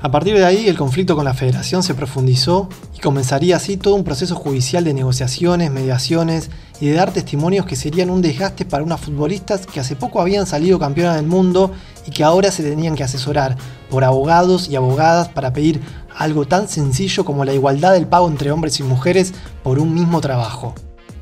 A 0.01 0.11
partir 0.11 0.33
de 0.37 0.45
ahí, 0.45 0.69
el 0.69 0.77
conflicto 0.77 1.17
con 1.17 1.25
la 1.25 1.33
federación 1.33 1.83
se 1.83 1.93
profundizó 1.93 2.69
y 2.95 3.01
comenzaría 3.01 3.57
así 3.57 3.75
todo 3.75 3.95
un 3.95 4.05
proceso 4.05 4.33
judicial 4.33 4.85
de 4.85 4.93
negociaciones, 4.93 5.71
mediaciones 5.71 6.49
y 6.79 6.87
de 6.87 6.93
dar 6.93 7.11
testimonios 7.11 7.65
que 7.65 7.75
serían 7.75 8.09
un 8.09 8.21
desgaste 8.21 8.63
para 8.63 8.81
unas 8.81 9.01
futbolistas 9.01 9.67
que 9.67 9.81
hace 9.81 9.97
poco 9.97 10.21
habían 10.21 10.47
salido 10.47 10.79
campeonas 10.79 11.17
del 11.17 11.27
mundo 11.27 11.73
y 12.07 12.11
que 12.11 12.23
ahora 12.23 12.49
se 12.49 12.63
tenían 12.63 12.95
que 12.95 13.03
asesorar 13.03 13.57
por 13.89 14.05
abogados 14.05 14.69
y 14.69 14.77
abogadas 14.77 15.27
para 15.27 15.51
pedir 15.51 15.81
algo 16.15 16.45
tan 16.45 16.69
sencillo 16.69 17.25
como 17.25 17.43
la 17.43 17.53
igualdad 17.53 17.91
del 17.91 18.07
pago 18.07 18.29
entre 18.29 18.51
hombres 18.51 18.79
y 18.79 18.83
mujeres 18.83 19.33
por 19.63 19.79
un 19.79 19.93
mismo 19.93 20.21
trabajo. 20.21 20.75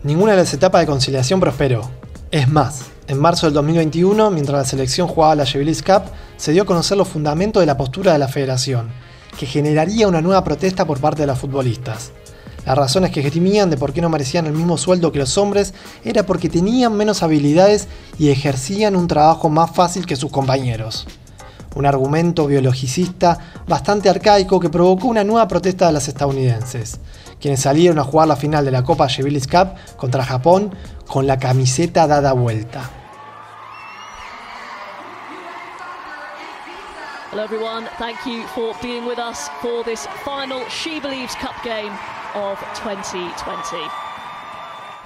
Ninguna 0.04 0.34
de 0.34 0.38
las 0.38 0.54
etapas 0.54 0.82
de 0.82 0.88
conciliación 0.88 1.40
prosperó. 1.40 1.90
Es 2.30 2.50
más, 2.50 2.88
en 3.08 3.20
marzo 3.20 3.48
del 3.48 3.54
2021, 3.54 4.32
mientras 4.32 4.58
la 4.58 4.66
selección 4.66 5.08
jugaba 5.08 5.36
la 5.36 5.46
Jubilees 5.46 5.82
Cup, 5.82 6.12
se 6.36 6.52
dio 6.52 6.63
a 6.63 6.66
conocer 6.66 6.98
los 6.98 7.08
fundamentos 7.08 7.62
de 7.62 7.66
la 7.66 7.78
postura 7.78 8.12
de 8.12 8.20
la 8.20 8.28
federación, 8.28 8.90
que 9.40 9.46
generaría 9.46 10.10
una 10.10 10.22
nueva 10.22 10.44
protesta 10.44 10.86
por 10.86 11.00
parte 11.00 11.22
de 11.22 11.28
las 11.28 11.40
futbolistas. 11.40 12.12
Las 12.66 12.78
razones 12.78 13.12
que 13.12 13.22
esgrimían 13.22 13.70
de 13.70 13.78
por 13.78 13.94
qué 13.94 14.02
no 14.02 14.10
merecían 14.10 14.46
el 14.46 14.52
mismo 14.52 14.78
sueldo 14.78 15.13
que 15.13 15.20
los 15.20 15.38
hombres 15.38 15.74
era 16.04 16.24
porque 16.26 16.50
tenían 16.50 16.98
menos 16.98 17.24
habilidades 17.24 17.88
y 18.20 18.28
ejercían 18.28 18.98
un 18.98 19.08
trabajo 19.08 19.48
más 19.48 19.72
fácil 19.72 20.06
que 20.06 20.18
sus 20.18 20.30
compañeros. 20.30 21.08
Un 21.78 21.86
argumento 21.86 22.48
biologicista 22.48 23.38
bastante 23.68 24.10
arcaico 24.10 24.60
que 24.60 24.68
provocó 24.68 25.10
una 25.10 25.24
nueva 25.24 25.48
protesta 25.48 25.86
de 25.86 25.94
las 25.94 26.08
estadounidenses, 26.08 27.00
quienes 27.40 27.60
salieron 27.60 28.00
a 28.00 28.04
jugar 28.04 28.28
la 28.28 28.36
final 28.36 28.66
de 28.66 28.72
la 28.72 28.84
Copa 28.84 29.08
Jubilees 29.08 29.46
Cup 29.46 29.76
contra 29.96 30.26
Japón 30.26 30.74
con 31.06 31.28
la 31.28 31.38
camiseta 31.38 32.08
dada 32.08 32.34
vuelta. 32.34 32.90
Cup 41.36 41.54
game 41.63 41.96
of 42.34 42.58
2020. 42.74 44.07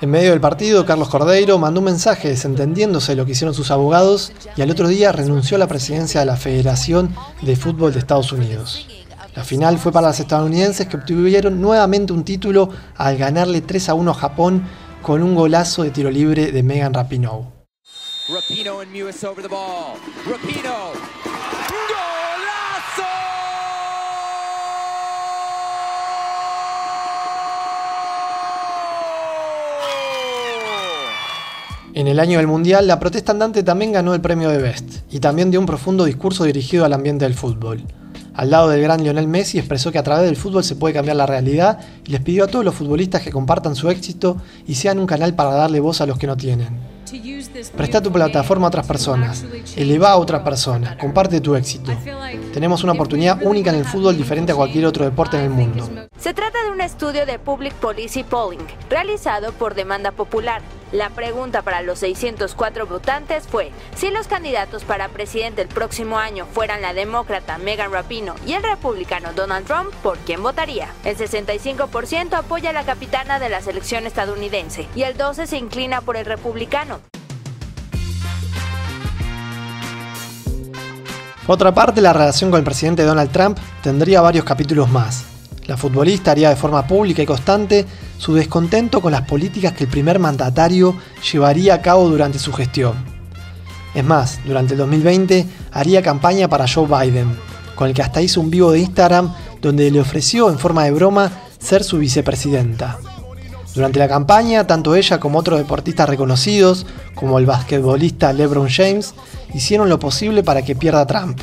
En 0.02 0.10
medio 0.10 0.32
del 0.32 0.42
partido, 0.42 0.84
Carlos 0.84 1.10
Cordeiro 1.10 1.60
mandó 1.60 1.80
un 1.80 1.86
mensaje 1.86 2.30
desentendiéndose 2.30 3.12
de 3.12 3.18
lo 3.18 3.26
que 3.26 3.34
hicieron 3.34 3.54
sus 3.54 3.70
abogados 3.70 4.34
y 4.58 4.64
al 4.64 4.72
otro 4.72 4.88
día 4.88 5.12
renunció 5.12 5.58
a 5.58 5.60
la 5.60 5.68
presidencia 5.68 6.22
de 6.22 6.26
la 6.26 6.38
Federación 6.38 7.16
de 7.44 7.56
Fútbol 7.56 7.94
de 7.94 8.00
Estados 8.00 8.32
Unidos. 8.32 8.88
La 9.36 9.44
final 9.44 9.78
fue 9.78 9.92
para 9.92 10.08
las 10.08 10.20
estadounidenses 10.20 10.88
que 10.88 10.98
obtuvieron 10.98 11.62
nuevamente 11.62 12.14
un 12.14 12.24
título 12.24 12.70
al 12.98 13.16
ganarle 13.18 13.62
3 13.62 13.90
a 13.90 13.94
1 13.94 14.10
a 14.10 14.16
Japón 14.16 14.64
con 15.04 15.22
un 15.22 15.36
golazo 15.36 15.84
de 15.84 15.92
tiro 15.92 16.10
libre 16.10 16.52
de 16.52 16.64
Megan 16.64 16.96
Rapinoe. 16.96 17.46
Rapino 18.28 18.80
and 18.80 18.92
Mewis 18.92 19.24
over 19.24 19.44
the 19.44 19.48
ball. 19.48 19.98
Rapino. 20.26 20.94
En 32.02 32.08
el 32.08 32.20
año 32.20 32.40
del 32.40 32.48
Mundial, 32.48 32.88
la 32.88 33.00
protesta 33.00 33.32
andante 33.32 33.62
también 33.62 33.92
ganó 33.92 34.16
el 34.16 34.22
premio 34.22 34.50
de 34.50 34.58
Best 34.58 35.02
y 35.12 35.20
también 35.20 35.52
dio 35.52 35.60
un 35.60 35.68
profundo 35.68 36.04
discurso 36.04 36.46
dirigido 36.46 36.84
al 36.84 36.94
ambiente 36.94 37.26
del 37.26 37.36
fútbol. 37.36 37.84
Al 38.34 38.50
lado 38.50 38.70
del 38.70 38.82
gran 38.82 39.04
Lionel 39.04 39.28
Messi 39.28 39.60
expresó 39.60 39.92
que 39.92 40.00
a 40.00 40.04
través 40.04 40.26
del 40.26 40.36
fútbol 40.36 40.64
se 40.64 40.76
puede 40.76 40.96
cambiar 40.96 41.16
la 41.16 41.28
realidad 41.28 41.78
y 42.04 42.10
les 42.10 42.22
pidió 42.22 42.46
a 42.46 42.48
todos 42.48 42.66
los 42.66 42.74
futbolistas 42.74 43.22
que 43.22 43.32
compartan 43.32 43.76
su 43.76 43.88
éxito 43.92 44.38
y 44.66 44.74
sean 44.74 44.98
un 44.98 45.06
canal 45.06 45.36
para 45.36 45.52
darle 45.52 45.80
voz 45.80 46.02
a 46.02 46.08
los 46.08 46.18
que 46.18 46.26
no 46.26 46.36
tienen. 46.36 46.70
Presta 47.78 48.02
tu 48.02 48.12
plataforma 48.12 48.66
a 48.66 48.70
otras 48.70 48.88
personas, 48.88 49.46
eleva 49.76 50.10
a 50.10 50.18
otra 50.18 50.44
persona, 50.44 50.98
comparte 50.98 51.40
tu 51.40 51.54
éxito. 51.54 51.92
Tenemos 52.52 52.84
una 52.84 52.94
oportunidad 52.94 53.44
única 53.44 53.70
en 53.70 53.76
el 53.76 53.86
fútbol 53.86 54.18
diferente 54.18 54.54
a 54.54 54.56
cualquier 54.56 54.88
otro 54.88 55.06
deporte 55.06 55.38
en 55.38 55.44
el 55.44 55.50
mundo. 55.52 55.88
Se 56.18 56.34
trata 56.34 56.64
de 56.64 56.72
un 56.72 56.82
estudio 56.82 57.28
de 57.28 57.38
Public 57.38 57.76
Policy 57.76 58.24
Polling 58.24 58.66
realizado 58.90 59.52
por 59.52 59.76
demanda 59.76 60.12
popular. 60.12 60.64
La 60.92 61.10
pregunta 61.10 61.62
para 61.62 61.82
los 61.82 62.00
604 62.00 62.86
votantes 62.86 63.48
fue, 63.48 63.72
si 63.96 64.10
los 64.10 64.28
candidatos 64.28 64.84
para 64.84 65.08
presidente 65.08 65.62
el 65.62 65.70
próximo 65.70 66.18
año 66.18 66.46
fueran 66.46 66.82
la 66.82 66.94
demócrata 66.94 67.58
Megan 67.58 67.94
Rapino 67.94 68.36
y 68.46 68.54
el 68.54 68.64
republicano 68.64 69.32
Donald 69.34 69.66
Trump, 69.66 69.94
¿por 70.04 70.18
quién 70.20 70.44
votaría? 70.44 70.90
El 71.06 71.16
65% 71.18 72.34
apoya 72.34 72.72
a 72.72 72.74
la 72.74 72.84
capitana 72.84 73.40
de 73.40 73.48
la 73.48 73.62
selección 73.62 74.06
estadounidense 74.06 74.88
y 74.94 75.04
el 75.04 75.18
12% 75.18 75.46
se 75.46 75.58
inclina 75.58 76.02
por 76.02 76.18
el 76.18 76.26
republicano. 76.26 77.00
Otra 81.48 81.74
parte, 81.74 82.02
la 82.02 82.14
relación 82.14 82.52
con 82.52 82.60
el 82.60 82.64
presidente 82.64 83.04
Donald 83.04 83.32
Trump 83.32 83.58
tendría 83.82 84.22
varios 84.22 84.46
capítulos 84.46 84.90
más. 84.90 85.31
La 85.72 85.78
futbolista 85.78 86.32
haría 86.32 86.50
de 86.50 86.58
forma 86.58 86.86
pública 86.86 87.22
y 87.22 87.26
constante 87.26 87.86
su 88.18 88.34
descontento 88.34 89.00
con 89.02 89.14
las 89.14 89.22
políticas 89.22 89.72
que 89.72 89.86
el 89.86 89.90
primer 89.90 90.20
mandatario 90.20 90.98
llevaría 91.32 91.76
a 91.76 91.82
cabo 91.82 92.10
durante 92.10 92.40
su 92.40 92.52
gestión. 92.52 92.96
Es 93.96 94.04
más, 94.04 94.42
durante 94.44 94.74
el 94.74 94.80
2020 94.80 95.46
haría 95.72 96.02
campaña 96.02 96.50
para 96.50 96.68
Joe 96.68 96.88
Biden, 96.88 97.38
con 97.74 97.88
el 97.88 97.94
que 97.94 98.02
hasta 98.02 98.22
hizo 98.22 98.42
un 98.42 98.52
vivo 98.52 98.74
de 98.74 98.80
Instagram 98.80 99.34
donde 99.62 99.90
le 99.90 100.02
ofreció 100.02 100.50
en 100.50 100.60
forma 100.60 100.84
de 100.84 100.92
broma 100.92 101.32
ser 101.58 101.86
su 101.86 102.00
vicepresidenta. 102.00 102.98
Durante 103.74 104.00
la 104.00 104.10
campaña, 104.10 104.68
tanto 104.68 104.96
ella 104.96 105.22
como 105.22 105.40
otros 105.40 105.58
deportistas 105.58 106.10
reconocidos, 106.10 106.86
como 107.16 107.40
el 107.40 107.46
basquetbolista 107.46 108.34
LeBron 108.34 108.68
James, 108.68 109.14
hicieron 109.54 109.88
lo 109.88 110.00
posible 110.00 110.44
para 110.44 110.64
que 110.64 110.76
pierda 110.76 111.08
Trump. 111.08 111.40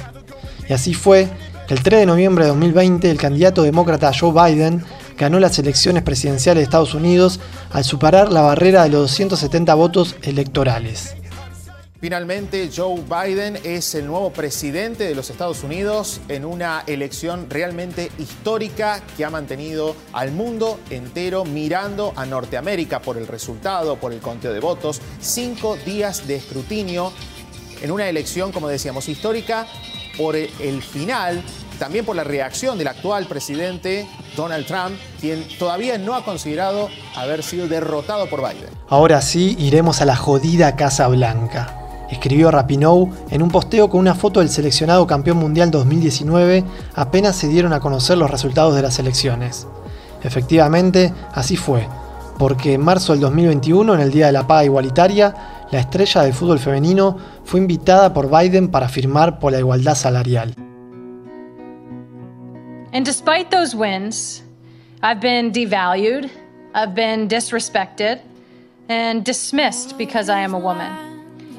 Y 0.69 0.75
así 0.75 0.93
fue 0.93 1.31
el 1.69 1.83
3 1.83 2.01
de 2.01 2.07
noviembre 2.07 2.45
de 2.45 2.49
2020 2.49 3.11
el 3.11 3.19
candidato 3.19 3.63
demócrata 3.63 4.11
Joe 4.19 4.33
Biden 4.33 4.83
ganó 5.19 5.39
las 5.39 5.59
elecciones 5.59 6.03
presidenciales 6.03 6.61
de 6.61 6.65
Estados 6.65 6.95
Unidos 6.95 7.41
al 7.71 7.85
superar 7.85 8.33
la 8.33 8.41
barrera 8.41 8.85
de 8.85 8.89
los 8.89 9.03
270 9.03 9.75
votos 9.75 10.17
electorales. 10.23 11.15
Finalmente, 12.01 12.71
Joe 12.75 13.03
Biden 13.03 13.59
es 13.65 13.95
el 13.97 14.07
nuevo 14.07 14.33
presidente 14.33 15.05
de 15.05 15.17
los 15.17 15.31
Estados 15.31 15.65
Unidos 15.65 16.21
en 16.29 16.45
una 16.45 16.85
elección 16.87 17.51
realmente 17.51 18.13
histórica 18.19 19.03
que 19.17 19.25
ha 19.25 19.31
mantenido 19.31 19.97
al 20.13 20.31
mundo 20.31 20.79
entero 20.91 21.45
mirando 21.45 22.13
a 22.15 22.25
Norteamérica 22.25 23.03
por 23.03 23.19
el 23.19 23.27
resultado, 23.27 23.97
por 23.97 24.13
el 24.13 24.21
conteo 24.21 24.53
de 24.53 24.61
votos. 24.61 25.03
Cinco 25.21 25.77
días 25.85 26.27
de 26.29 26.37
escrutinio 26.37 27.13
en 27.83 27.91
una 27.91 28.09
elección, 28.09 28.53
como 28.53 28.69
decíamos, 28.69 29.09
histórica 29.09 29.67
por 30.19 30.37
el 30.37 30.83
final, 30.83 31.43
también 31.79 32.05
por 32.05 32.17
la 32.17 32.25
reacción 32.25 32.77
del 32.77 32.89
actual 32.89 33.27
presidente 33.27 34.07
Donald 34.37 34.67
Trump, 34.67 34.99
quien 35.21 35.47
todavía 35.59 35.97
no 35.97 36.15
ha 36.15 36.25
considerado 36.25 36.91
haber 37.17 37.43
sido 37.43 37.69
derrotado 37.69 38.29
por 38.29 38.41
Biden. 38.41 38.69
Ahora 38.89 39.23
sí, 39.23 39.57
iremos 39.59 40.03
a 40.03 40.05
la 40.05 40.17
jodida 40.17 40.77
Casa 40.77 41.09
Blanca 41.09 41.79
escribió 42.11 42.51
Rapinoe 42.51 43.11
en 43.31 43.43
un 43.43 43.51
posteo 43.51 43.89
con 43.91 44.01
una 44.01 44.15
foto 44.15 44.41
del 44.41 44.49
seleccionado 44.49 45.07
campeón 45.07 45.39
mundial 45.39 45.71
2019 45.71 46.65
apenas 46.95 47.37
se 47.37 47.49
dieron 47.49 47.73
a 47.73 47.81
conocer 47.81 48.19
los 48.19 48.31
resultados 48.31 48.75
de 48.75 48.83
las 48.83 48.99
elecciones. 48.99 49.67
Efectivamente, 50.23 51.13
así 51.33 51.57
fue, 51.57 51.87
porque 52.39 52.75
en 52.75 52.81
marzo 52.81 53.13
del 53.13 53.21
2021, 53.21 53.95
en 53.95 54.01
el 54.01 54.11
Día 54.11 54.27
de 54.27 54.33
la 54.33 54.47
Paz 54.47 54.65
Igualitaria, 54.65 55.35
la 55.71 55.81
estrella 55.81 56.23
del 56.23 56.33
fútbol 56.33 56.59
femenino 56.59 57.17
fue 57.45 57.61
invitada 57.61 58.13
por 58.13 58.29
Biden 58.31 58.69
para 58.69 58.89
firmar 58.89 59.39
por 59.39 59.53
la 59.53 59.59
igualdad 59.59 59.95
salarial. 59.95 60.55
And 62.93 63.05
despite 63.05 63.51
those 63.51 63.77
wins, 63.77 64.43
I've 65.03 65.21
been 65.21 65.53
devalued, 65.53 66.31
I've 66.75 66.95
been 66.95 67.29
disrespected, 67.29 68.21
and 68.89 69.25
dismissed 69.25 69.99
because 69.99 70.31
I 70.31 70.41
am 70.41 70.55
a 70.55 70.59
woman. 70.59 71.09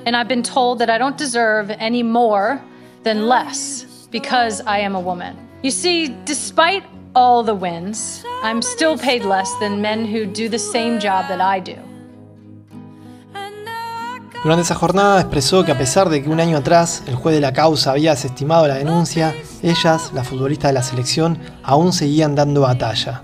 and 0.06 0.16
I've 0.16 0.28
been 0.28 0.44
told 0.44 0.80
that 0.80 0.90
I 0.90 0.98
don't 0.98 1.18
deserve 1.18 1.70
any 1.72 2.04
more 2.04 2.62
than 3.04 3.28
less 3.28 4.08
because 4.12 4.62
I 4.62 4.80
am 4.80 4.96
a 4.96 5.00
woman. 5.00 5.38
You 5.62 5.72
see, 5.72 6.16
despite 6.26 6.84
all 7.16 7.44
the 7.44 7.56
wins, 7.56 8.24
I'm 8.42 8.62
still 8.62 8.98
paid 8.98 9.24
less 9.24 9.54
than 9.60 9.82
men 9.82 10.06
who 10.06 10.26
do 10.26 10.50
the 10.50 10.60
same 10.60 11.00
job 11.00 11.28
that 11.28 11.42
I 11.42 11.60
do. 11.60 11.78
Durante 14.42 14.62
esa 14.62 14.76
jornada 14.76 15.20
expresó 15.20 15.66
que 15.66 15.74
a 15.74 15.78
pesar 15.78 16.08
de 16.08 16.24
que 16.24 16.30
un 16.30 16.40
año 16.40 16.58
atrás 16.58 17.04
el 17.08 17.16
juez 17.16 17.36
de 17.36 17.42
la 17.42 17.52
causa 17.52 17.92
había 17.92 18.12
desestimado 18.12 18.68
la 18.68 18.76
denuncia, 18.76 19.36
ellas, 19.62 20.12
las 20.14 20.30
futbolistas 20.30 20.70
de 20.70 20.74
la 20.74 20.84
selección, 20.84 21.38
aún 21.62 21.92
seguían 21.92 22.36
dando 22.36 22.62
batalla. 22.62 23.24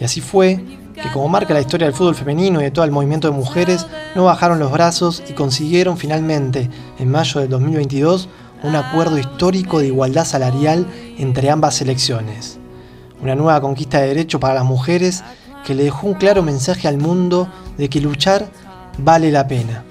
Y 0.00 0.04
así 0.04 0.22
fue 0.22 0.64
que 0.94 1.10
como 1.12 1.28
marca 1.28 1.52
la 1.52 1.60
historia 1.60 1.86
del 1.86 1.94
fútbol 1.94 2.14
femenino 2.14 2.60
y 2.60 2.64
de 2.64 2.70
todo 2.70 2.86
el 2.86 2.90
movimiento 2.90 3.28
de 3.28 3.36
mujeres, 3.36 3.86
no 4.14 4.24
bajaron 4.24 4.58
los 4.58 4.72
brazos 4.72 5.22
y 5.28 5.34
consiguieron 5.34 5.98
finalmente, 5.98 6.70
en 6.98 7.10
mayo 7.10 7.40
del 7.40 7.50
2022, 7.50 8.30
un 8.62 8.74
acuerdo 8.74 9.18
histórico 9.18 9.80
de 9.80 9.88
igualdad 9.88 10.24
salarial 10.24 10.86
entre 11.18 11.50
ambas 11.50 11.74
selecciones. 11.74 12.58
Una 13.20 13.34
nueva 13.34 13.60
conquista 13.60 14.00
de 14.00 14.08
derecho 14.08 14.40
para 14.40 14.54
las 14.54 14.64
mujeres 14.64 15.22
que 15.66 15.74
le 15.74 15.84
dejó 15.84 16.06
un 16.06 16.14
claro 16.14 16.42
mensaje 16.42 16.88
al 16.88 16.96
mundo 16.96 17.48
de 17.76 17.90
que 17.90 18.00
luchar 18.00 18.46
vale 18.96 19.30
la 19.30 19.46
pena. 19.46 19.84